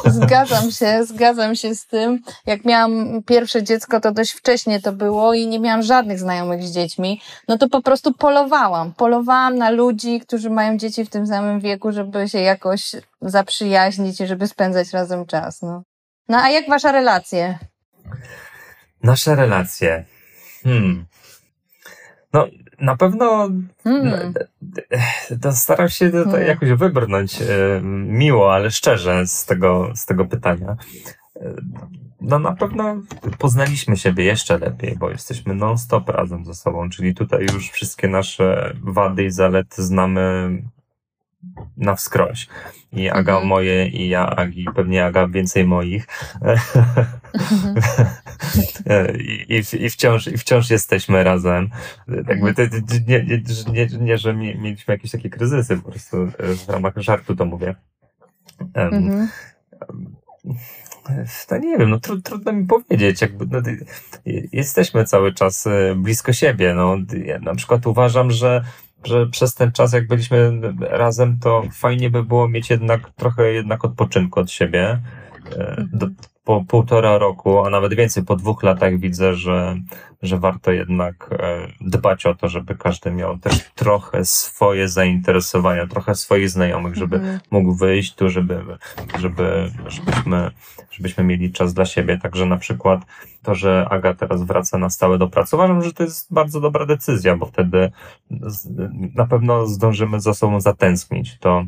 Zgadzam 0.06 0.72
się, 0.72 1.06
zgadzam 1.06 1.56
się 1.56 1.76
z 1.76 1.88
tym. 1.88 2.22
Jak 2.46 2.66
miałam 2.66 3.24
pierwsze 3.24 3.64
dziecko, 3.64 4.00
to 4.00 4.12
dość 4.12 4.32
wcześnie 4.32 4.82
to 4.82 4.92
było 4.92 5.34
i 5.34 5.48
nie 5.48 5.60
miałam 5.60 5.84
żadnych 5.84 6.20
znajomych 6.20 6.64
z 6.64 6.72
dziećmi. 6.72 7.22
No 7.48 7.58
to 7.58 7.70
po 7.70 7.82
prostu 7.82 8.14
polowałam. 8.14 8.94
Polowałam 8.94 9.58
na 9.58 9.70
ludzi, 9.70 10.20
którzy 10.20 10.50
mają 10.50 10.78
dzieci 10.78 11.06
w 11.06 11.10
tym 11.10 11.28
samym 11.28 11.60
wieku, 11.60 11.92
żeby 11.92 12.30
się 12.30 12.40
jakoś 12.40 12.92
zaprzyjaźnić 13.22 14.22
i 14.22 14.28
żeby 14.28 14.48
spędzać 14.48 14.92
razem 14.92 15.26
czas. 15.26 15.62
No, 15.62 15.84
no 16.30 16.38
a 16.38 16.50
jak 16.50 16.70
wasza 16.70 16.92
relacje? 16.92 17.60
Nasze 19.04 19.36
relacje. 19.36 20.06
Hmm. 20.64 21.06
No, 22.34 22.48
na 22.82 22.98
pewno 22.98 23.50
hmm. 23.84 24.34
to 25.42 25.52
staram 25.52 25.90
się 25.90 26.10
to, 26.10 26.24
to 26.24 26.32
hmm. 26.32 26.48
jakoś 26.48 26.70
wybrnąć 26.70 27.42
e, 27.42 27.46
miło, 28.06 28.54
ale 28.54 28.72
szczerze 28.72 29.28
z 29.28 29.46
tego, 29.46 29.92
z 29.96 30.06
tego 30.06 30.26
pytania. 30.26 30.78
E, 31.36 31.54
no 32.22 32.40
na 32.40 32.56
pewno 32.56 33.02
poznaliśmy 33.38 33.98
siebie 33.98 34.24
jeszcze 34.24 34.58
lepiej, 34.58 34.96
bo 35.00 35.10
jesteśmy 35.10 35.56
non-stop 35.56 36.10
razem 36.10 36.46
ze 36.46 36.54
sobą, 36.54 36.90
czyli 36.90 37.16
tutaj 37.16 37.46
już 37.54 37.70
wszystkie 37.70 38.08
nasze 38.08 38.74
wady 38.84 39.24
i 39.24 39.32
zalety 39.32 39.84
znamy 39.84 40.50
na 41.78 41.96
wskroś. 41.96 42.48
I 42.92 43.10
Aga 43.10 43.34
mhm. 43.34 43.48
moje 43.48 43.88
i 43.88 44.10
ja 44.10 44.36
Agi, 44.36 44.66
pewnie 44.76 45.06
Aga 45.06 45.28
więcej 45.28 45.66
moich. 45.66 46.08
Mhm. 46.42 47.76
I, 49.20 49.56
i, 49.56 49.86
I, 49.86 49.90
wciąż, 49.90 50.28
I 50.28 50.38
wciąż 50.38 50.70
jesteśmy 50.70 51.24
razem. 51.24 51.70
Jakby 52.28 52.54
to, 52.54 52.62
nie, 53.08 53.24
nie, 53.24 53.42
nie, 53.74 53.88
nie, 54.00 54.18
że 54.18 54.34
mieliśmy 54.34 54.94
jakieś 54.94 55.12
takie 55.12 55.30
kryzysy, 55.30 55.78
po 55.78 55.92
prostu 55.92 56.18
w 56.66 56.70
ramach 56.70 56.94
żartu 56.98 57.36
to 57.36 57.46
mówię. 57.46 57.76
Um, 58.76 59.28
to 61.48 61.58
nie 61.58 61.78
wiem, 61.78 61.90
no 61.90 62.00
tru, 62.00 62.22
trudno 62.22 62.54
mi 62.54 62.66
powiedzieć, 62.66 63.22
jakby 63.22 63.46
no, 63.46 63.62
jesteśmy 64.52 65.06
cały 65.06 65.34
czas 65.34 65.68
e, 65.68 65.96
blisko 65.96 66.34
siebie. 66.34 66.74
No, 66.74 66.98
ja 67.26 67.40
na 67.40 67.56
przykład 67.56 67.88
uważam, 67.88 68.32
że 68.32 68.64
że 69.04 69.28
przez 69.28 69.56
ten 69.56 69.72
czas, 69.72 69.94
jak 69.94 70.08
byliśmy 70.08 70.62
razem, 70.80 71.40
to 71.40 71.64
fajnie 71.72 72.10
by 72.10 72.24
było 72.24 72.50
mieć 72.50 72.70
jednak 72.70 73.12
trochę 73.16 73.52
jednak 73.52 73.86
odpoczynku 73.86 74.40
od 74.40 74.52
siebie. 74.52 75.02
E, 75.58 75.86
do, 75.94 76.08
po 76.44 76.66
półtora 76.68 77.18
roku, 77.18 77.66
a 77.66 77.70
nawet 77.70 77.94
więcej, 77.94 78.26
po 78.26 78.36
dwóch 78.36 78.64
latach 78.64 79.00
widzę, 79.00 79.34
że, 79.34 79.76
że 80.22 80.38
warto 80.38 80.72
jednak 80.72 81.30
e, 81.32 81.68
dbać 81.82 82.26
o 82.26 82.36
to, 82.36 82.50
żeby 82.50 82.76
każdy 82.76 83.12
miał 83.12 83.38
też 83.38 83.72
trochę 83.76 84.26
swoje 84.26 84.88
zainteresowania, 84.88 85.88
trochę 85.88 86.16
swoich 86.16 86.50
znajomych, 86.50 86.96
żeby 86.96 87.16
mhm. 87.16 87.40
mógł 87.52 87.76
wyjść 87.76 88.16
tu, 88.16 88.30
żeby, 88.30 88.64
żeby, 89.20 89.72
żebyśmy, 89.88 90.52
żebyśmy 90.92 91.24
mieli 91.24 91.52
czas 91.52 91.74
dla 91.74 91.86
siebie. 91.86 92.18
Także 92.18 92.46
na 92.46 92.58
przykład 92.58 93.02
to, 93.44 93.56
że 93.56 93.88
Aga 93.90 94.14
teraz 94.14 94.44
wraca 94.44 94.78
na 94.78 94.90
stałe 94.90 95.18
do 95.18 95.28
pracy, 95.28 95.56
uważam, 95.56 95.84
że 95.84 95.94
to 95.94 96.04
jest 96.04 96.34
bardzo 96.34 96.62
dobra 96.62 96.86
decyzja, 96.86 97.36
bo 97.36 97.46
wtedy 97.46 97.92
na 99.16 99.28
pewno 99.28 99.68
zdążymy 99.68 100.20
za 100.20 100.34
sobą 100.34 100.62
zatęsknić. 100.62 101.38
To, 101.40 101.66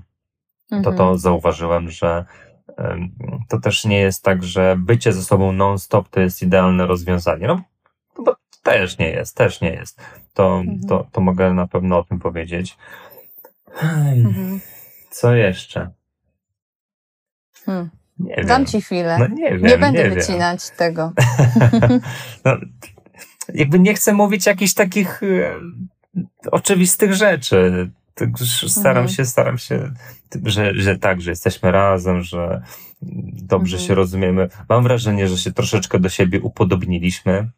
to, 0.70 0.84
to 0.84 0.90
mhm. 0.90 1.18
zauważyłem, 1.18 1.90
że 1.90 2.26
to 3.50 3.60
też 3.60 3.86
nie 3.86 4.00
jest 4.00 4.24
tak, 4.24 4.44
że 4.44 4.76
bycie 4.80 5.14
ze 5.14 5.24
sobą 5.24 5.52
non-stop 5.52 6.10
to 6.10 6.20
jest 6.20 6.42
idealne 6.42 6.88
rozwiązanie. 6.88 7.48
No, 7.48 7.62
bo 8.26 8.36
też 8.64 8.98
nie 8.98 9.10
jest, 9.10 9.36
też 9.36 9.62
nie 9.62 9.72
jest. 9.72 10.02
To, 10.34 10.60
mhm. 10.60 10.80
to, 10.88 11.08
to 11.12 11.22
mogę 11.22 11.54
na 11.54 11.68
pewno 11.68 12.00
o 12.00 12.04
tym 12.04 12.20
powiedzieć. 12.20 12.78
Mhm. 13.82 14.60
Co 15.10 15.36
jeszcze? 15.36 15.90
Hmm. 17.66 17.90
Nie 18.20 18.36
Dam 18.36 18.62
wiem. 18.62 18.66
ci 18.66 18.82
chwilę. 18.82 19.18
No 19.20 19.28
nie 19.28 19.52
wiem. 19.52 19.62
Nie 19.62 19.78
będę 19.78 20.04
nie 20.04 20.10
wycinać 20.10 20.70
wiem. 20.70 20.78
tego. 20.78 21.14
no, 22.46 22.58
jakby 23.54 23.80
nie 23.80 23.94
chcę 23.94 24.14
mówić 24.14 24.46
jakichś 24.46 24.74
takich 24.74 25.24
e, 25.24 25.56
oczywistych 26.52 27.14
rzeczy. 27.14 27.92
Staram 28.68 28.98
mhm. 28.98 29.08
się, 29.08 29.26
staram 29.26 29.58
się, 29.58 29.92
że, 30.46 30.74
że 30.76 30.98
tak, 30.98 31.22
że 31.22 31.30
jesteśmy 31.30 31.72
razem, 31.72 32.22
że 32.22 32.62
dobrze 33.44 33.76
mhm. 33.76 33.88
się 33.88 33.96
rozumiemy. 33.96 34.50
Mam 34.70 34.84
wrażenie, 34.84 35.28
że 35.28 35.38
się 35.38 35.52
troszeczkę 35.52 36.00
do 36.00 36.10
siebie 36.10 36.42
upodobniliśmy. 36.42 37.50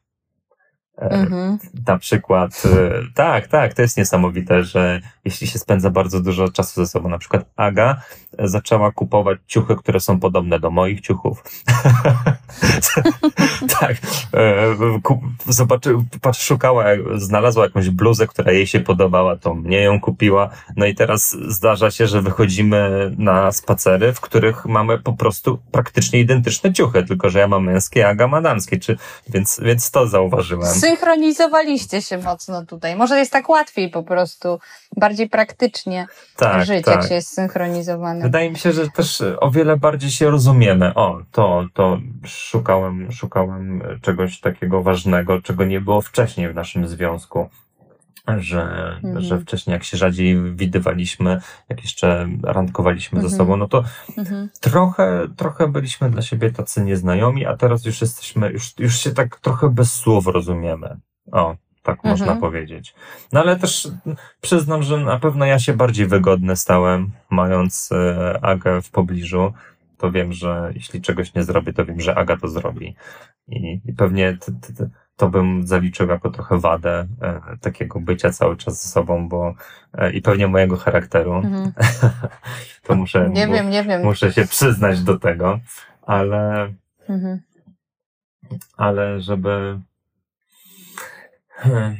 Mhm. 0.97 1.57
Na 1.87 1.97
przykład, 1.97 2.63
e, 2.65 2.91
tak, 3.13 3.47
tak, 3.47 3.73
to 3.73 3.81
jest 3.81 3.97
niesamowite, 3.97 4.63
że 4.63 5.01
jeśli 5.25 5.47
się 5.47 5.59
spędza 5.59 5.89
bardzo 5.89 6.19
dużo 6.21 6.49
czasu 6.49 6.81
ze 6.81 6.87
sobą, 6.87 7.09
na 7.09 7.17
przykład 7.17 7.45
Aga 7.55 8.01
zaczęła 8.39 8.91
kupować 8.91 9.39
ciuchy, 9.47 9.75
które 9.75 9.99
są 9.99 10.19
podobne 10.19 10.59
do 10.59 10.69
moich 10.69 11.01
ciuchów. 11.01 11.43
tak, 13.79 13.97
e, 14.33 14.75
zobaczy, 15.47 15.95
szukała, 16.33 16.85
znalazła 17.15 17.63
jakąś 17.63 17.89
bluzę, 17.89 18.27
która 18.27 18.51
jej 18.51 18.67
się 18.67 18.79
podobała, 18.79 19.35
to 19.35 19.53
mnie 19.53 19.81
ją 19.81 20.01
kupiła. 20.01 20.49
No 20.75 20.85
i 20.85 20.95
teraz 20.95 21.37
zdarza 21.47 21.91
się, 21.91 22.07
że 22.07 22.21
wychodzimy 22.21 23.11
na 23.17 23.51
spacery, 23.51 24.13
w 24.13 24.21
których 24.21 24.65
mamy 24.65 24.97
po 24.99 25.13
prostu 25.13 25.59
praktycznie 25.71 26.19
identyczne 26.19 26.73
ciuchy, 26.73 27.03
tylko 27.03 27.29
że 27.29 27.39
ja 27.39 27.47
mam 27.47 27.63
męskie, 27.63 28.07
Aga 28.07 28.27
ma 28.27 28.41
damskie, 28.41 28.79
czy, 28.79 28.97
więc, 29.29 29.59
więc 29.63 29.91
to 29.91 30.07
zauważyłem 30.07 30.73
zsynchronizowaliście 30.83 32.01
się 32.01 32.17
mocno 32.17 32.65
tutaj. 32.65 32.95
Może 32.95 33.19
jest 33.19 33.31
tak 33.31 33.49
łatwiej 33.49 33.89
po 33.89 34.03
prostu, 34.03 34.59
bardziej 34.97 35.29
praktycznie 35.29 36.07
tak, 36.35 36.65
żyć, 36.65 36.85
tak. 36.85 36.95
jak 36.95 37.07
się 37.09 37.15
jest 37.15 37.33
synchronizowany. 37.33 38.21
Wydaje 38.21 38.51
mi 38.51 38.57
się, 38.57 38.71
że 38.71 38.89
też 38.89 39.23
o 39.39 39.51
wiele 39.51 39.77
bardziej 39.77 40.11
się 40.11 40.29
rozumiemy. 40.29 40.93
O, 40.93 41.21
to, 41.31 41.65
to 41.73 41.99
szukałem, 42.25 43.11
szukałem 43.11 43.83
czegoś 44.01 44.39
takiego 44.39 44.83
ważnego, 44.83 45.41
czego 45.41 45.65
nie 45.65 45.81
było 45.81 46.01
wcześniej 46.01 46.49
w 46.49 46.55
naszym 46.55 46.87
związku 46.87 47.49
że, 48.27 48.95
mhm. 49.03 49.21
że 49.21 49.39
wcześniej 49.39 49.73
jak 49.73 49.83
się 49.83 49.97
rzadziej 49.97 50.55
widywaliśmy, 50.55 51.41
jak 51.69 51.81
jeszcze 51.81 52.29
randkowaliśmy 52.43 53.17
mhm. 53.17 53.31
ze 53.31 53.37
sobą, 53.37 53.57
no 53.57 53.67
to 53.67 53.83
mhm. 54.17 54.49
trochę, 54.59 55.27
trochę 55.37 55.67
byliśmy 55.67 56.09
dla 56.09 56.21
siebie 56.21 56.51
tacy 56.51 56.83
nieznajomi, 56.83 57.45
a 57.45 57.57
teraz 57.57 57.85
już 57.85 58.01
jesteśmy, 58.01 58.51
już, 58.51 58.79
już 58.79 58.99
się 58.99 59.11
tak 59.11 59.39
trochę 59.39 59.69
bez 59.69 59.93
słów 59.93 60.27
rozumiemy. 60.27 60.97
O, 61.31 61.55
tak 61.83 61.95
mhm. 61.95 62.11
można 62.11 62.35
powiedzieć. 62.35 62.95
No 63.31 63.39
ale 63.39 63.55
też 63.55 63.87
przyznam, 64.41 64.83
że 64.83 64.97
na 64.97 65.19
pewno 65.19 65.45
ja 65.45 65.59
się 65.59 65.73
bardziej 65.73 66.07
wygodny 66.07 66.55
stałem, 66.55 67.11
mając 67.29 67.89
e, 67.91 68.39
Agę 68.41 68.81
w 68.81 68.91
pobliżu. 68.91 69.53
To 69.97 70.11
wiem, 70.11 70.33
że 70.33 70.71
jeśli 70.75 71.01
czegoś 71.01 71.33
nie 71.33 71.43
zrobię, 71.43 71.73
to 71.73 71.85
wiem, 71.85 72.01
że 72.01 72.15
Aga 72.15 72.37
to 72.37 72.47
zrobi. 72.47 72.95
I, 73.47 73.81
i 73.85 73.93
pewnie 73.93 74.37
t, 74.37 74.51
t, 74.61 74.73
t, 74.73 74.89
to 75.15 75.29
bym 75.29 75.67
zaliczył 75.67 76.09
jako 76.09 76.29
trochę 76.29 76.59
wadę 76.59 77.07
e, 77.21 77.57
takiego 77.61 77.99
bycia 77.99 78.29
cały 78.31 78.57
czas 78.57 78.83
ze 78.83 78.89
sobą, 78.89 79.29
bo 79.29 79.53
e, 79.93 80.11
i 80.11 80.21
pewnie 80.21 80.47
mojego 80.47 80.77
charakteru. 80.77 81.33
Mhm. 81.33 81.71
to 82.87 82.95
muszę, 82.95 83.29
nie 83.29 83.47
wiem, 83.47 83.69
nie 83.69 83.83
wiem. 83.83 84.03
muszę 84.03 84.33
się 84.33 84.45
przyznać 84.45 85.01
do 85.01 85.19
tego, 85.19 85.59
ale, 86.01 86.73
mhm. 87.09 87.39
ale 88.77 89.21
żeby, 89.21 89.79
hmm, 91.49 91.97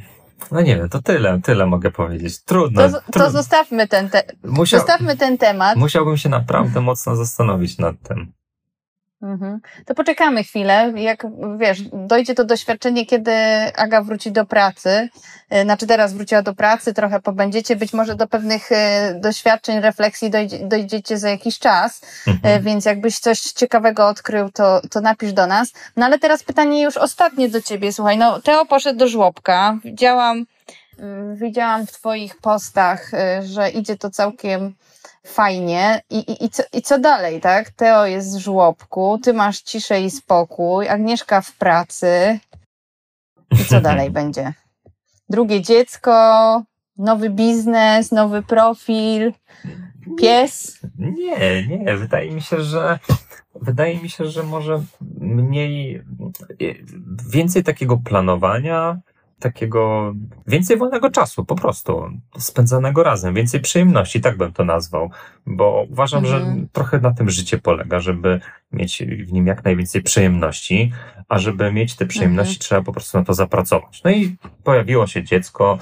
no 0.52 0.60
nie 0.60 0.76
wiem, 0.76 0.88
to 0.88 1.02
tyle, 1.02 1.40
tyle 1.40 1.66
mogę 1.66 1.90
powiedzieć. 1.90 2.44
Trudno. 2.44 2.88
To, 2.88 3.00
to 3.12 3.30
zostawmy, 3.30 3.88
ten 3.88 4.10
te, 4.10 4.22
Musiał, 4.44 4.80
zostawmy 4.80 5.16
ten 5.16 5.38
temat. 5.38 5.76
Musiałbym 5.76 6.16
się 6.16 6.28
naprawdę 6.28 6.80
mocno 6.80 7.16
zastanowić 7.16 7.78
nad 7.78 7.96
tym. 8.02 8.32
Mhm. 9.22 9.60
To 9.86 9.94
poczekamy 9.94 10.44
chwilę, 10.44 10.92
jak 10.96 11.26
wiesz, 11.58 11.82
dojdzie 11.92 12.34
to 12.34 12.44
doświadczenie, 12.44 13.06
kiedy 13.06 13.32
Aga 13.76 14.02
wróci 14.02 14.32
do 14.32 14.46
pracy, 14.46 15.08
e, 15.50 15.64
znaczy 15.64 15.86
teraz 15.86 16.12
wróciła 16.12 16.42
do 16.42 16.54
pracy, 16.54 16.94
trochę 16.94 17.20
pobędziecie, 17.20 17.76
być 17.76 17.92
może 17.92 18.14
do 18.14 18.26
pewnych 18.26 18.72
e, 18.72 19.14
doświadczeń, 19.20 19.80
refleksji 19.80 20.30
dojdzie, 20.30 20.58
dojdziecie 20.58 21.18
za 21.18 21.30
jakiś 21.30 21.58
czas, 21.58 22.00
mhm. 22.26 22.62
więc 22.62 22.84
jakbyś 22.84 23.18
coś 23.18 23.40
ciekawego 23.40 24.08
odkrył, 24.08 24.50
to, 24.50 24.80
to 24.90 25.00
napisz 25.00 25.32
do 25.32 25.46
nas. 25.46 25.72
No 25.96 26.06
ale 26.06 26.18
teraz 26.18 26.42
pytanie 26.42 26.82
już 26.82 26.96
ostatnie 26.96 27.48
do 27.48 27.62
ciebie, 27.62 27.92
słuchaj, 27.92 28.18
no 28.18 28.40
Teo 28.40 28.64
poszedł 28.66 28.98
do 28.98 29.08
żłobka, 29.08 29.78
widziałam, 29.84 30.46
mm, 30.98 31.36
widziałam 31.36 31.86
w 31.86 31.92
twoich 31.92 32.36
postach, 32.36 33.10
że 33.42 33.70
idzie 33.70 33.96
to 33.96 34.10
całkiem 34.10 34.74
fajnie. 35.26 36.00
I, 36.10 36.18
i, 36.18 36.44
i, 36.44 36.50
co, 36.50 36.62
I 36.72 36.82
co 36.82 36.98
dalej, 36.98 37.40
tak? 37.40 37.70
Teo 37.70 38.06
jest 38.06 38.36
w 38.36 38.40
żłobku, 38.40 39.18
ty 39.22 39.32
masz 39.32 39.60
ciszę 39.60 40.00
i 40.00 40.10
spokój, 40.10 40.88
Agnieszka 40.88 41.40
w 41.40 41.52
pracy. 41.52 42.38
I 43.50 43.64
co 43.64 43.80
dalej 43.90 44.10
będzie? 44.10 44.52
Drugie 45.28 45.62
dziecko, 45.62 46.62
nowy 46.96 47.30
biznes, 47.30 48.12
nowy 48.12 48.42
profil, 48.42 49.32
pies? 50.18 50.78
Nie, 50.98 51.66
nie, 51.68 51.96
wydaje 51.96 52.30
mi 52.30 52.42
się, 52.42 52.60
że 52.60 52.98
wydaje 53.54 54.02
mi 54.02 54.10
się, 54.10 54.26
że 54.26 54.42
może 54.42 54.82
mniej, 55.20 56.02
więcej 57.30 57.64
takiego 57.64 57.96
planowania, 57.96 59.00
takiego 59.44 60.14
więcej 60.46 60.76
wolnego 60.76 61.10
czasu, 61.10 61.44
po 61.44 61.54
prostu 61.54 62.10
spędzanego 62.38 63.02
razem, 63.02 63.34
więcej 63.34 63.60
przyjemności, 63.60 64.20
tak 64.20 64.36
bym 64.36 64.52
to 64.52 64.64
nazwał, 64.64 65.10
bo 65.46 65.86
uważam, 65.90 66.24
mhm. 66.24 66.60
że 66.60 66.66
trochę 66.72 67.00
na 67.00 67.10
tym 67.10 67.30
życie 67.30 67.58
polega, 67.58 68.00
żeby 68.00 68.40
mieć 68.72 69.02
w 69.26 69.32
nim 69.32 69.46
jak 69.46 69.64
najwięcej 69.64 70.02
przyjemności, 70.02 70.92
a 71.28 71.38
żeby 71.38 71.72
mieć 71.72 71.96
te 71.96 72.06
przyjemności, 72.06 72.54
mhm. 72.54 72.60
trzeba 72.60 72.82
po 72.82 72.92
prostu 72.92 73.18
na 73.18 73.24
to 73.24 73.34
zapracować. 73.34 74.02
No 74.04 74.10
i 74.10 74.36
pojawiło 74.64 75.06
się 75.06 75.24
dziecko, 75.24 75.78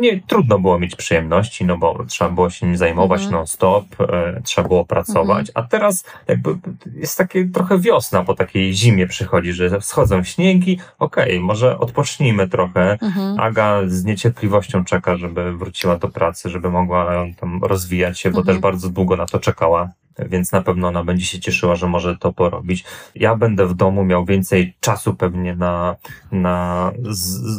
nie 0.00 0.20
trudno 0.20 0.58
było 0.58 0.78
mieć 0.78 0.96
przyjemności, 0.96 1.64
no 1.64 1.78
bo 1.78 2.04
trzeba 2.08 2.30
było 2.30 2.50
się 2.50 2.66
nim 2.66 2.76
zajmować 2.76 3.20
mhm. 3.20 3.36
non-stop, 3.36 3.84
e, 4.00 4.40
trzeba 4.44 4.68
było 4.68 4.84
pracować, 4.84 5.48
mhm. 5.48 5.64
a 5.66 5.68
teraz 5.68 6.04
jakby 6.28 6.50
jest 6.94 7.18
takie 7.18 7.44
trochę 7.44 7.78
wiosna 7.78 8.24
po 8.24 8.34
takiej 8.34 8.74
zimie 8.74 9.06
przychodzi, 9.06 9.52
że 9.52 9.80
schodzą 9.80 10.24
śniegi, 10.24 10.78
okej, 10.98 11.24
okay, 11.24 11.40
może 11.40 11.78
odpocznijmy 11.78 12.48
trochę. 12.48 12.98
Mhm. 13.02 13.40
Aga 13.40 13.80
z 13.86 14.04
niecierpliwością 14.04 14.84
czeka, 14.84 15.16
żeby 15.16 15.56
wróciła 15.56 15.96
do 15.96 16.08
pracy, 16.08 16.50
żeby 16.50 16.70
mogła 16.70 17.26
tam 17.40 17.64
rozwijać 17.64 18.20
się, 18.20 18.30
bo 18.30 18.44
też 18.44 18.58
bardzo 18.58 18.88
długo 18.88 19.16
na 19.16 19.26
to 19.26 19.38
czekała 19.38 19.90
więc 20.26 20.52
na 20.52 20.62
pewno 20.62 20.88
ona 20.88 21.04
będzie 21.04 21.26
się 21.26 21.40
cieszyła, 21.40 21.76
że 21.76 21.88
może 21.88 22.16
to 22.16 22.32
porobić. 22.32 22.84
Ja 23.14 23.36
będę 23.36 23.66
w 23.66 23.74
domu 23.74 24.04
miał 24.04 24.24
więcej 24.24 24.74
czasu 24.80 25.14
pewnie 25.14 25.56
na, 25.56 25.96
na 26.32 26.92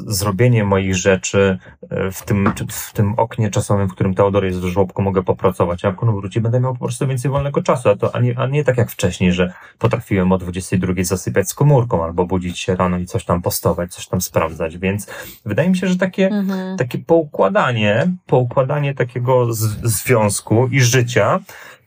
zrobienie 0.08 0.64
moich 0.64 0.96
rzeczy 0.96 1.58
e, 1.90 2.12
w 2.12 2.24
tym, 2.24 2.54
w 2.70 2.94
tym 2.94 3.14
oknie 3.18 3.50
czasowym, 3.50 3.90
w 3.90 3.94
którym 3.94 4.14
Teodor 4.14 4.46
jest 4.46 4.60
w 4.60 4.66
żłobku, 4.66 5.02
mogę 5.02 5.24
popracować. 5.24 5.86
A 5.86 5.88
jak 5.88 6.04
on 6.04 6.16
wróci, 6.16 6.42
będę 6.42 6.60
miał 6.60 6.74
po 6.74 6.86
prostu 6.86 7.08
więcej 7.08 7.32
wolnego 7.32 7.62
czasu, 7.62 7.90
a, 7.90 7.96
to, 7.96 8.16
a, 8.16 8.20
nie, 8.20 8.40
a 8.40 8.48
nie 8.48 8.64
tak 8.64 8.78
jak 8.78 8.92
wcześniej, 8.92 9.34
że 9.34 9.54
potrafiłem 9.80 10.32
o 10.32 10.38
22 10.38 10.94
zasypiać 11.02 11.50
z 11.50 11.54
komórką 11.54 12.04
albo 12.04 12.26
budzić 12.26 12.60
się 12.60 12.76
rano 12.76 12.98
i 12.98 13.06
coś 13.06 13.26
tam 13.26 13.42
postować, 13.42 13.94
coś 13.94 14.08
tam 14.08 14.22
sprawdzać, 14.22 14.78
więc 14.78 15.08
wydaje 15.46 15.70
mi 15.70 15.78
się, 15.78 15.88
że 15.88 15.98
takie, 15.98 16.28
mhm. 16.28 16.78
takie 16.78 16.98
poukładanie, 16.98 18.12
poukładanie 18.26 18.94
takiego 18.94 19.48
związku 19.84 20.68
i 20.68 20.82
życia 20.82 21.40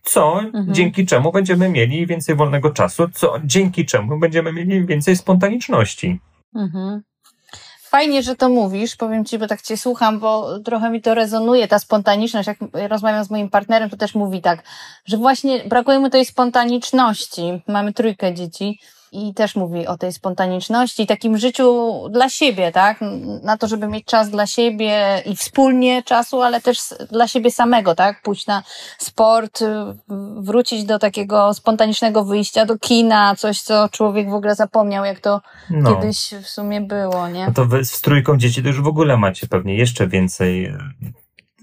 co 0.03 0.41
mhm. 0.41 0.75
dzięki 0.75 1.07
czemu 1.07 1.33
będziemy 1.33 1.69
mieli 1.69 2.07
więcej 2.07 2.37
wolnego 2.37 2.71
czasu, 2.71 3.09
co 3.15 3.35
dzięki 3.45 3.87
czemu 3.87 4.19
będziemy 4.19 4.53
mieli 4.53 4.87
więcej 4.87 5.17
spontaniczności. 5.17 6.21
Mhm. 6.55 7.03
Fajnie, 7.83 8.23
że 8.23 8.37
to 8.37 8.49
mówisz, 8.49 8.97
powiem 8.97 9.25
Ci, 9.25 9.39
bo 9.39 9.47
tak 9.47 9.63
Cię 9.63 9.77
słucham, 9.77 10.19
bo 10.19 10.59
trochę 10.59 10.91
mi 10.91 11.01
to 11.01 11.15
rezonuje, 11.15 11.69
ta 11.69 11.79
spontaniczność. 11.79 12.49
Jak 12.49 12.59
rozmawiam 12.89 13.25
z 13.25 13.31
moim 13.31 13.51
partnerem, 13.51 13.91
to 13.91 13.97
też 13.97 14.15
mówi 14.15 14.41
tak, 14.41 14.63
że 15.05 15.17
właśnie 15.17 15.65
brakuje 15.65 15.99
mu 15.99 16.11
tej 16.11 16.25
spontaniczności. 16.25 17.63
Mamy 17.69 17.93
trójkę 17.93 18.35
dzieci 18.35 18.81
i 19.13 19.35
też 19.35 19.57
mówi 19.57 19.87
o 19.87 19.99
tej 19.99 20.13
spontaniczności, 20.13 21.07
takim 21.07 21.39
życiu 21.39 21.93
dla 22.11 22.29
siebie, 22.29 22.73
tak? 22.73 23.01
Na 23.43 23.59
to, 23.59 23.69
żeby 23.69 23.89
mieć 23.89 24.05
czas 24.05 24.31
dla 24.31 24.47
siebie 24.47 25.23
i 25.27 25.37
wspólnie 25.37 26.03
czasu, 26.03 26.43
ale 26.43 26.61
też 26.61 26.79
dla 27.11 27.29
siebie 27.29 27.51
samego, 27.51 27.95
tak? 27.95 28.23
Pójść 28.23 28.47
na 28.47 28.63
sport, 28.99 29.65
wrócić 30.37 30.85
do 30.85 30.99
takiego 30.99 31.55
spontanicznego 31.55 32.25
wyjścia 32.25 32.67
do 32.67 32.79
kina, 32.79 33.37
coś, 33.37 33.61
co 33.61 33.89
człowiek 33.89 34.31
w 34.31 34.35
ogóle 34.35 34.55
zapomniał, 34.55 35.05
jak 35.05 35.21
to 35.21 35.41
no. 35.71 35.95
kiedyś 35.95 36.35
w 36.43 36.49
sumie 36.49 36.81
było, 36.81 37.29
nie? 37.29 37.47
No 37.47 37.53
to 37.53 37.67
wy 37.67 37.85
z 37.85 38.01
trójką 38.01 38.39
dzieci 38.39 38.63
to 38.63 38.69
już 38.69 38.81
w 38.83 38.87
ogóle 38.87 39.17
macie 39.17 39.47
pewnie 39.47 39.77
jeszcze 39.77 40.07
więcej 40.07 40.75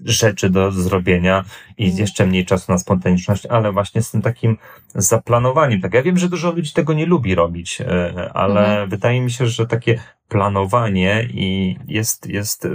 rzeczy 0.04 0.50
do 0.50 0.72
zrobienia 0.72 1.44
i 1.78 1.86
mm. 1.86 1.98
jeszcze 1.98 2.26
mniej 2.26 2.46
czasu 2.46 2.72
na 2.72 2.78
spontaniczność, 2.78 3.46
ale 3.46 3.72
właśnie 3.72 4.02
z 4.02 4.10
tym 4.10 4.22
takim 4.22 4.58
zaplanowaniem. 4.94 5.80
Tak, 5.80 5.94
ja 5.94 6.02
wiem, 6.02 6.18
że 6.18 6.28
dużo 6.28 6.50
ludzi 6.50 6.72
tego 6.72 6.92
nie 6.92 7.06
lubi 7.06 7.34
robić, 7.34 7.80
e, 7.80 8.30
ale 8.34 8.76
mm. 8.76 8.90
wydaje 8.90 9.20
mi 9.20 9.30
się, 9.30 9.46
że 9.46 9.66
takie 9.66 10.00
planowanie 10.28 11.28
i 11.30 11.76
jest, 11.88 12.26
jest 12.26 12.68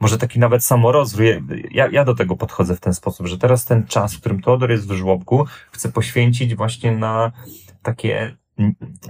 może 0.00 0.18
taki 0.18 0.38
nawet 0.38 0.64
samorozwój. 0.64 1.26
Ja, 1.70 1.88
ja 1.92 2.04
do 2.04 2.14
tego 2.14 2.36
podchodzę 2.36 2.76
w 2.76 2.80
ten 2.80 2.94
sposób, 2.94 3.26
że 3.26 3.38
teraz 3.38 3.64
ten 3.64 3.86
czas, 3.86 4.14
w 4.14 4.20
którym 4.20 4.42
Teodor 4.42 4.70
jest 4.70 4.88
w 4.88 4.92
żłobku, 4.92 5.46
chcę 5.72 5.92
poświęcić 5.92 6.54
właśnie 6.54 6.92
na 6.92 7.32
takie 7.82 8.36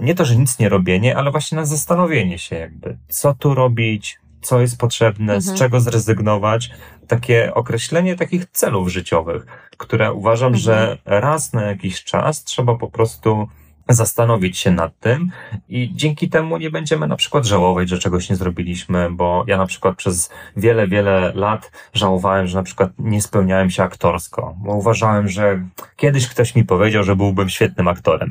nie 0.01 0.15
to, 0.15 0.25
że 0.25 0.35
nic 0.35 0.59
nie 0.59 0.69
robienie, 0.69 1.17
ale 1.17 1.31
właśnie 1.31 1.55
na 1.55 1.65
zastanowienie 1.65 2.39
się 2.39 2.55
jakby, 2.55 2.97
co 3.07 3.33
tu 3.33 3.53
robić, 3.53 4.19
co 4.43 4.61
jest 4.61 4.77
potrzebne, 4.77 5.33
mhm. 5.33 5.41
z 5.41 5.59
czego 5.59 5.79
zrezygnować. 5.79 6.69
Takie 7.07 7.53
określenie 7.53 8.15
takich 8.15 8.45
celów 8.45 8.89
życiowych, 8.89 9.45
które 9.77 10.13
uważam, 10.13 10.53
mhm. 10.53 10.61
że 10.61 10.97
raz 11.05 11.53
na 11.53 11.61
jakiś 11.61 12.03
czas 12.03 12.43
trzeba 12.43 12.75
po 12.75 12.87
prostu 12.87 13.47
zastanowić 13.89 14.57
się 14.57 14.71
nad 14.71 14.99
tym 14.99 15.31
i 15.69 15.91
dzięki 15.95 16.29
temu 16.29 16.57
nie 16.57 16.71
będziemy 16.71 17.07
na 17.07 17.15
przykład 17.15 17.45
żałować, 17.45 17.89
że 17.89 17.99
czegoś 17.99 18.29
nie 18.29 18.35
zrobiliśmy, 18.35 19.09
bo 19.11 19.43
ja 19.47 19.57
na 19.57 19.65
przykład 19.65 19.95
przez 19.95 20.29
wiele, 20.57 20.87
wiele 20.87 21.31
lat 21.35 21.71
żałowałem, 21.93 22.47
że 22.47 22.57
na 22.57 22.63
przykład 22.63 22.91
nie 22.99 23.21
spełniałem 23.21 23.69
się 23.69 23.83
aktorsko, 23.83 24.55
bo 24.57 24.75
uważałem, 24.75 25.27
że 25.27 25.63
kiedyś 25.95 26.27
ktoś 26.27 26.55
mi 26.55 26.63
powiedział, 26.63 27.03
że 27.03 27.15
byłbym 27.15 27.49
świetnym 27.49 27.87
aktorem. 27.87 28.29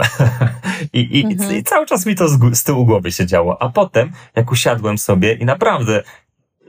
I, 0.93 1.19
i, 1.21 1.25
mhm. 1.25 1.57
I, 1.57 1.63
cały 1.63 1.87
czas 1.87 2.07
mi 2.07 2.15
to 2.15 2.29
z, 2.29 2.59
z 2.59 2.65
tyłu 2.65 2.87
głowy 2.87 3.13
się 3.13 3.27
działo. 3.27 3.63
A 3.63 3.69
potem, 3.69 4.13
jak 4.37 4.53
usiadłem 4.53 4.99
sobie 4.99 5.35
i 5.35 5.45
naprawdę 5.45 6.03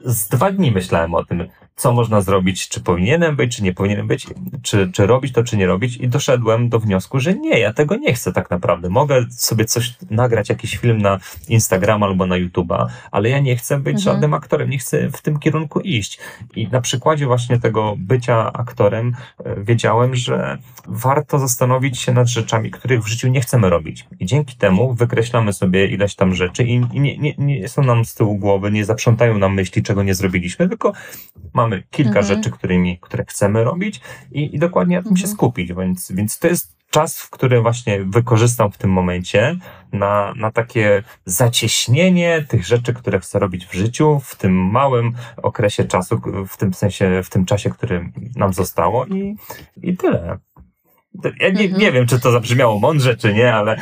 z 0.06 0.28
dwa 0.28 0.52
dni 0.52 0.72
myślałem 0.72 1.14
o 1.14 1.26
tym, 1.26 1.48
co 1.76 1.94
można 1.94 2.22
zrobić, 2.22 2.70
czy 2.70 2.82
powinienem 2.82 3.36
być, 3.36 3.56
czy 3.56 3.64
nie 3.64 3.74
powinienem 3.74 4.08
być, 4.08 4.28
czy, 4.62 4.92
czy 4.92 5.08
robić 5.08 5.34
to, 5.34 5.44
czy 5.44 5.58
nie 5.58 5.68
robić 5.68 5.98
i 5.98 6.08
doszedłem 6.08 6.70
do 6.70 6.80
wniosku, 6.80 7.20
że 7.20 7.34
nie, 7.34 7.60
ja 7.60 7.74
tego 7.74 7.96
nie 7.96 8.14
chcę 8.14 8.34
tak 8.34 8.50
naprawdę. 8.50 8.90
Mogę 8.90 9.26
sobie 9.30 9.66
coś 9.66 9.94
nagrać, 10.10 10.50
jakiś 10.50 10.78
film 10.78 10.98
na 10.98 11.20
Instagram 11.48 12.04
albo 12.04 12.26
na 12.26 12.36
YouTube'a, 12.36 12.86
ale 13.12 13.30
ja 13.30 13.40
nie 13.40 13.56
chcę 13.56 13.80
być 13.80 13.96
mhm. 13.96 14.04
żadnym 14.04 14.34
aktorem, 14.34 14.70
nie 14.70 14.78
chcę 14.78 15.10
w 15.10 15.22
tym 15.22 15.40
kierunku 15.40 15.80
iść. 15.80 16.20
I 16.56 16.68
na 16.68 16.82
przykładzie 16.82 17.26
właśnie 17.26 17.60
tego 17.60 17.96
bycia 17.98 18.54
aktorem 18.54 19.16
e, 19.46 19.64
wiedziałem, 19.64 20.16
że 20.16 20.58
warto 20.88 21.40
zastanowić 21.40 22.00
się 22.00 22.14
nad 22.14 22.28
rzeczami, 22.28 22.72
których 22.72 23.04
w 23.04 23.08
życiu 23.08 23.28
nie 23.28 23.42
chcemy 23.42 23.70
robić. 23.70 24.06
I 24.20 24.26
dzięki 24.26 24.56
temu 24.56 24.94
wykreślamy 24.94 25.54
sobie 25.54 25.88
ileś 25.88 26.16
tam 26.16 26.36
rzeczy 26.36 26.64
i 26.64 26.80
nie, 26.80 27.18
nie, 27.18 27.34
nie 27.38 27.68
są 27.70 27.84
nam 27.84 28.06
z 28.06 28.14
tyłu 28.14 28.38
głowy, 28.38 28.72
nie 28.72 28.86
zaprzątają 28.86 29.38
nam 29.38 29.54
myśli, 29.54 29.84
czego 29.84 30.04
nie 30.04 30.16
zrobiliśmy, 30.16 30.70
tylko 30.70 30.94
mamy 31.54 31.63
kilka 31.92 32.20
mhm. 32.20 32.26
rzeczy, 32.26 32.52
którymi, 32.52 33.00
które 33.02 33.26
chcemy 33.26 33.64
robić 33.64 34.02
i, 34.32 34.56
i 34.56 34.60
dokładnie 34.60 34.96
na 34.96 35.04
tym 35.04 35.12
mhm. 35.12 35.28
się 35.28 35.34
skupić, 35.34 35.74
więc, 35.74 36.12
więc 36.12 36.40
to 36.40 36.48
jest 36.48 36.74
czas, 36.94 37.22
w 37.22 37.30
który 37.30 37.62
właśnie 37.62 38.04
wykorzystam 38.04 38.72
w 38.72 38.78
tym 38.78 38.92
momencie 38.92 39.56
na, 39.94 40.34
na 40.36 40.52
takie 40.52 41.04
zacieśnienie 41.26 42.46
tych 42.48 42.66
rzeczy, 42.66 42.94
które 42.94 43.20
chcę 43.20 43.40
robić 43.40 43.66
w 43.66 43.74
życiu, 43.74 44.22
w 44.24 44.36
tym 44.36 44.54
małym 44.54 45.14
okresie 45.38 45.86
czasu, 45.86 46.22
w 46.48 46.58
tym 46.58 46.74
sensie, 46.74 47.24
w 47.24 47.30
tym 47.30 47.46
czasie, 47.46 47.70
który 47.70 48.12
nam 48.36 48.54
zostało 48.54 49.06
i, 49.06 49.36
i 49.82 49.98
tyle. 49.98 50.38
Ja 51.40 51.50
nie, 51.50 51.64
mhm. 51.64 51.82
nie 51.82 51.92
wiem, 51.92 52.08
czy 52.08 52.20
to 52.20 52.32
zabrzmiało 52.32 52.80
mądrze, 52.80 53.18
czy 53.18 53.34
nie, 53.34 53.54
ale. 53.54 53.78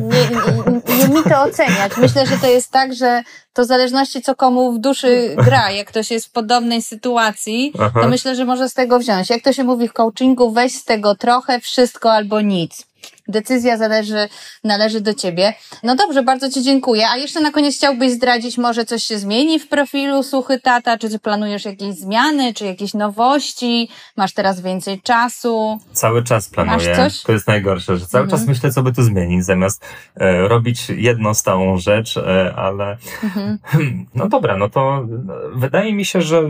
Nie, 0.00 0.08
nie, 0.08 0.96
nie, 0.96 1.08
mi 1.08 1.22
to 1.22 1.42
oceniać. 1.42 1.96
Myślę, 1.96 2.26
że 2.26 2.38
to 2.38 2.46
jest 2.46 2.72
tak, 2.72 2.94
że 2.94 3.22
to 3.52 3.62
w 3.62 3.66
zależności 3.66 4.22
co 4.22 4.34
komu 4.34 4.72
w 4.72 4.78
duszy 4.78 5.36
gra, 5.44 5.70
jak 5.70 5.86
ktoś 5.86 6.10
jest 6.10 6.26
w 6.26 6.32
podobnej 6.32 6.82
sytuacji, 6.82 7.72
Aha. 7.80 8.00
to 8.02 8.08
myślę, 8.08 8.36
że 8.36 8.44
może 8.44 8.68
z 8.68 8.74
tego 8.74 8.98
wziąć. 8.98 9.30
Jak 9.30 9.42
to 9.42 9.52
się 9.52 9.64
mówi 9.64 9.88
w 9.88 9.92
coachingu, 9.92 10.52
weź 10.52 10.74
z 10.74 10.84
tego 10.84 11.14
trochę, 11.14 11.60
wszystko 11.60 12.12
albo 12.12 12.40
nic. 12.40 12.89
Decyzja 13.30 13.76
zależy, 13.76 14.28
należy 14.64 15.00
do 15.00 15.14
ciebie. 15.14 15.54
No 15.82 15.96
dobrze, 15.96 16.22
bardzo 16.22 16.50
ci 16.50 16.62
dziękuję. 16.62 17.08
A 17.08 17.16
jeszcze 17.16 17.40
na 17.40 17.50
koniec 17.50 17.76
chciałbyś 17.76 18.10
zdradzić, 18.12 18.58
może 18.58 18.84
coś 18.84 19.04
się 19.04 19.18
zmieni 19.18 19.58
w 19.58 19.68
profilu 19.68 20.22
Suchy 20.22 20.60
Tata? 20.60 20.98
Czy 20.98 21.10
ty 21.10 21.18
planujesz 21.18 21.64
jakieś 21.64 21.94
zmiany, 21.94 22.54
czy 22.54 22.64
jakieś 22.64 22.94
nowości? 22.94 23.88
Masz 24.16 24.32
teraz 24.32 24.60
więcej 24.60 25.00
czasu? 25.00 25.78
Cały 25.92 26.24
czas 26.24 26.48
planuję. 26.48 27.08
To 27.26 27.32
jest 27.32 27.46
najgorsze, 27.46 27.96
że 27.96 28.06
cały 28.06 28.24
mhm. 28.24 28.40
czas 28.40 28.48
myślę, 28.48 28.72
co 28.72 28.82
by 28.82 28.92
tu 28.92 29.02
zmienić, 29.02 29.44
zamiast 29.44 29.84
e, 30.16 30.48
robić 30.48 30.88
jedną 30.88 31.34
stałą 31.34 31.78
rzecz, 31.78 32.16
e, 32.16 32.54
ale 32.56 32.98
mhm. 33.22 33.58
no 34.14 34.28
dobra, 34.28 34.56
no 34.56 34.70
to 34.70 35.06
wydaje 35.54 35.94
mi 35.94 36.04
się, 36.04 36.22
że 36.22 36.42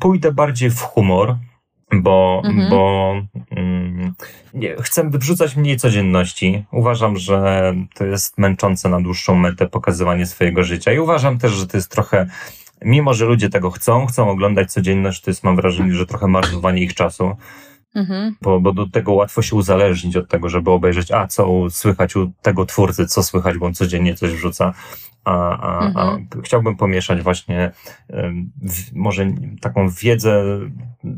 pójdę 0.00 0.32
bardziej 0.32 0.70
w 0.70 0.80
humor 0.80 1.36
bo, 2.02 2.42
mhm. 2.44 2.70
bo 2.70 3.14
mm, 3.50 4.14
nie, 4.54 4.76
chcę 4.82 5.10
wrzucać 5.10 5.56
mniej 5.56 5.76
codzienności. 5.76 6.64
Uważam, 6.72 7.16
że 7.16 7.74
to 7.94 8.04
jest 8.04 8.38
męczące 8.38 8.88
na 8.88 9.00
dłuższą 9.00 9.34
metę 9.34 9.68
pokazywanie 9.68 10.26
swojego 10.26 10.64
życia 10.64 10.92
i 10.92 10.98
uważam 10.98 11.38
też, 11.38 11.52
że 11.52 11.66
to 11.66 11.76
jest 11.76 11.90
trochę, 11.90 12.26
mimo 12.82 13.14
że 13.14 13.24
ludzie 13.24 13.48
tego 13.48 13.70
chcą, 13.70 14.06
chcą 14.06 14.30
oglądać 14.30 14.72
codzienność, 14.72 15.20
to 15.20 15.30
jest 15.30 15.44
mam 15.44 15.56
wrażenie, 15.56 15.94
że 15.94 16.06
trochę 16.06 16.26
marnowanie 16.26 16.82
ich 16.82 16.94
czasu. 16.94 17.36
Mhm. 17.94 18.36
Bo, 18.42 18.60
bo 18.60 18.72
do 18.72 18.86
tego 18.86 19.12
łatwo 19.12 19.42
się 19.42 19.56
uzależnić 19.56 20.16
od 20.16 20.28
tego, 20.28 20.48
żeby 20.48 20.70
obejrzeć, 20.70 21.12
a 21.12 21.26
co 21.26 21.70
słychać 21.70 22.16
u 22.16 22.32
tego 22.42 22.66
twórcy, 22.66 23.06
co 23.06 23.22
słychać, 23.22 23.58
bo 23.58 23.66
on 23.66 23.74
codziennie 23.74 24.14
coś 24.14 24.30
wrzuca. 24.30 24.74
A, 25.24 25.58
a, 25.58 25.86
mhm. 25.86 26.28
a 26.38 26.42
chciałbym 26.42 26.76
pomieszać 26.76 27.22
właśnie 27.22 27.70
w, 28.62 28.94
może 28.94 29.26
taką 29.60 29.88
wiedzę 29.88 30.44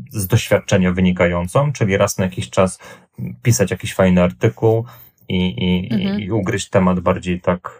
z 0.09 0.27
doświadczenia 0.27 0.91
wynikającą, 0.91 1.73
czyli 1.73 1.97
raz 1.97 2.17
na 2.17 2.25
jakiś 2.25 2.49
czas 2.49 2.79
pisać 3.43 3.71
jakiś 3.71 3.93
fajny 3.93 4.23
artykuł 4.23 4.85
i, 5.29 5.65
i, 5.65 5.93
mhm. 5.93 6.19
i 6.21 6.31
ugryźć 6.31 6.69
temat 6.69 6.99
bardziej 6.99 7.41
tak, 7.41 7.79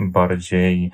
bardziej 0.00 0.90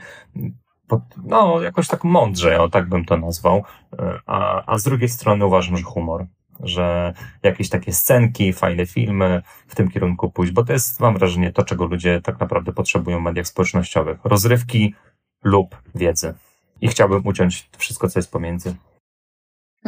pod, 0.89 1.03
no, 1.25 1.63
jakoś 1.63 1.89
tak 1.89 2.05
mądrze, 2.05 2.61
o 2.61 2.69
tak 2.69 2.89
bym 2.89 3.05
to 3.05 3.17
nazwał. 3.17 3.65
E, 3.99 4.19
a, 4.27 4.63
a 4.73 4.79
z 4.79 4.85
drugiej 4.85 5.09
strony 5.09 5.47
uważam, 5.47 5.77
że 5.77 5.83
humor 5.83 6.27
że 6.61 7.15
jakieś 7.43 7.69
takie 7.69 7.93
scenki, 7.93 8.53
fajne 8.53 8.87
filmy 8.87 9.43
w 9.67 9.75
tym 9.75 9.91
kierunku 9.91 10.31
pójść, 10.31 10.53
bo 10.53 10.65
to 10.65 10.73
jest, 10.73 11.01
mam 11.01 11.19
wrażenie, 11.19 11.53
to, 11.53 11.65
czego 11.65 11.87
ludzie 11.87 12.21
tak 12.23 12.41
naprawdę 12.41 12.73
potrzebują 12.73 13.19
w 13.19 13.23
mediach 13.23 13.47
społecznościowych. 13.47 14.19
Rozrywki 14.25 14.95
lub 15.45 15.77
wiedzy. 15.95 16.35
I 16.81 16.89
chciałbym 16.89 17.27
uciąć 17.27 17.69
wszystko, 17.79 18.09
co 18.09 18.19
jest 18.19 18.33
pomiędzy. 18.33 18.75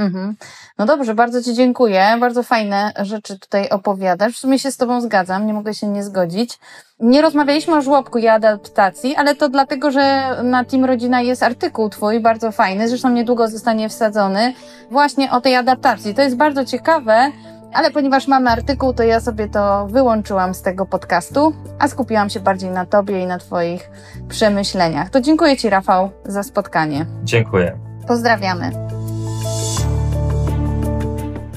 Mhm. 0.00 0.36
No 0.78 0.86
dobrze, 0.86 1.14
bardzo 1.14 1.42
Ci 1.42 1.54
dziękuję. 1.54 2.16
Bardzo 2.20 2.42
fajne 2.42 2.92
rzeczy 2.96 3.38
tutaj 3.38 3.68
opowiadasz. 3.68 4.34
W 4.34 4.38
sumie 4.38 4.58
się 4.58 4.70
z 4.70 4.76
Tobą 4.76 5.00
zgadzam, 5.00 5.46
nie 5.46 5.54
mogę 5.54 5.74
się 5.74 5.86
nie 5.86 6.02
zgodzić. 6.02 6.58
Nie 7.00 7.22
rozmawialiśmy 7.22 7.76
o 7.76 7.82
żłobku 7.82 8.18
i 8.18 8.28
adaptacji, 8.28 9.16
ale 9.16 9.34
to 9.34 9.48
dlatego, 9.48 9.90
że 9.90 10.36
na 10.42 10.64
Team 10.64 10.84
Rodzina 10.84 11.20
jest 11.20 11.42
artykuł 11.42 11.88
Twój, 11.88 12.20
bardzo 12.20 12.52
fajny, 12.52 12.88
zresztą 12.88 13.10
niedługo 13.10 13.48
zostanie 13.48 13.88
wsadzony, 13.88 14.54
właśnie 14.90 15.30
o 15.32 15.40
tej 15.40 15.56
adaptacji. 15.56 16.14
To 16.14 16.22
jest 16.22 16.36
bardzo 16.36 16.64
ciekawe, 16.64 17.32
ale 17.72 17.90
ponieważ 17.90 18.28
mamy 18.28 18.50
artykuł, 18.50 18.92
to 18.92 19.02
ja 19.02 19.20
sobie 19.20 19.48
to 19.48 19.86
wyłączyłam 19.86 20.54
z 20.54 20.62
tego 20.62 20.86
podcastu, 20.86 21.52
a 21.78 21.88
skupiłam 21.88 22.30
się 22.30 22.40
bardziej 22.40 22.70
na 22.70 22.86
Tobie 22.86 23.22
i 23.22 23.26
na 23.26 23.38
Twoich 23.38 23.90
przemyśleniach. 24.28 25.10
To 25.10 25.20
dziękuję 25.20 25.56
Ci, 25.56 25.70
Rafał, 25.70 26.10
za 26.24 26.42
spotkanie. 26.42 27.06
Dziękuję. 27.24 27.78
Pozdrawiamy. 28.08 28.89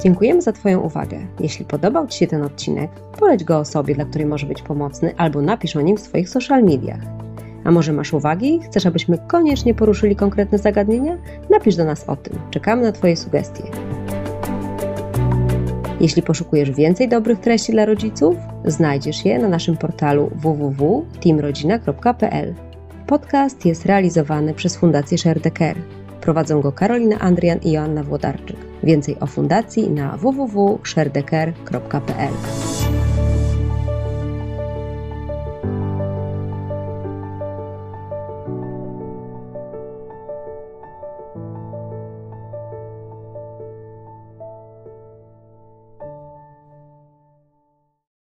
Dziękujemy 0.04 0.42
za 0.42 0.52
Twoją 0.52 0.80
uwagę. 0.80 1.20
Jeśli 1.39 1.66
podobał 1.66 2.08
Ci 2.08 2.20
się 2.20 2.28
ten 2.28 2.44
odcinek, 2.44 2.92
poleć 3.20 3.44
go 3.44 3.58
osobie, 3.58 3.96
dla 3.96 4.06
której 4.06 4.28
może 4.28 4.48
być 4.48 4.62
pomocny, 4.62 5.13
albo 5.18 5.42
napisz 5.42 5.76
o 5.76 5.82
nim 5.82 5.98
w 5.98 6.00
swoich 6.00 6.30
social 6.30 6.63
mediach. 6.63 7.00
A 7.63 7.72
może 7.72 7.94
masz 7.94 8.13
uwagi? 8.13 8.60
Chcesz, 8.66 8.86
abyśmy 8.86 9.18
koniecznie 9.18 9.74
poruszyli 9.74 10.16
konkretne 10.16 10.58
zagadnienia? 10.58 11.18
Napisz 11.50 11.76
do 11.76 11.86
nas 11.86 12.10
o 12.10 12.16
tym. 12.16 12.39
Czekamy 12.52 12.82
na 12.82 12.92
Twoje 12.92 13.18
sugestie. 13.18 13.63
Jeśli 16.00 16.22
poszukujesz 16.22 16.72
więcej 16.72 17.10
dobrych 17.10 17.39
treści 17.39 17.72
dla 17.72 17.86
rodziców, 17.86 18.36
znajdziesz 18.66 19.26
je 19.26 19.39
na 19.39 19.48
naszym 19.48 19.78
portalu 19.78 20.32
www.teamrodzina.pl. 20.36 22.54
Podcast 23.08 23.66
jest 23.66 23.86
realizowany 23.86 24.54
przez 24.54 24.78
Fundację 24.78 25.18
Share 25.18 25.42
the 25.42 25.52
Care. 25.52 26.03
Prowadzą 26.24 26.62
go 26.62 26.72
Karolina 26.72 27.20
Andrian 27.20 27.60
i 27.60 27.72
Joanna 27.72 28.04
Włodarczyk. 28.04 28.58
Więcej 28.84 29.20
o 29.20 29.28
fundacji 29.28 29.90
na 29.90 30.18
www.sherdecker.pl. 30.18 32.34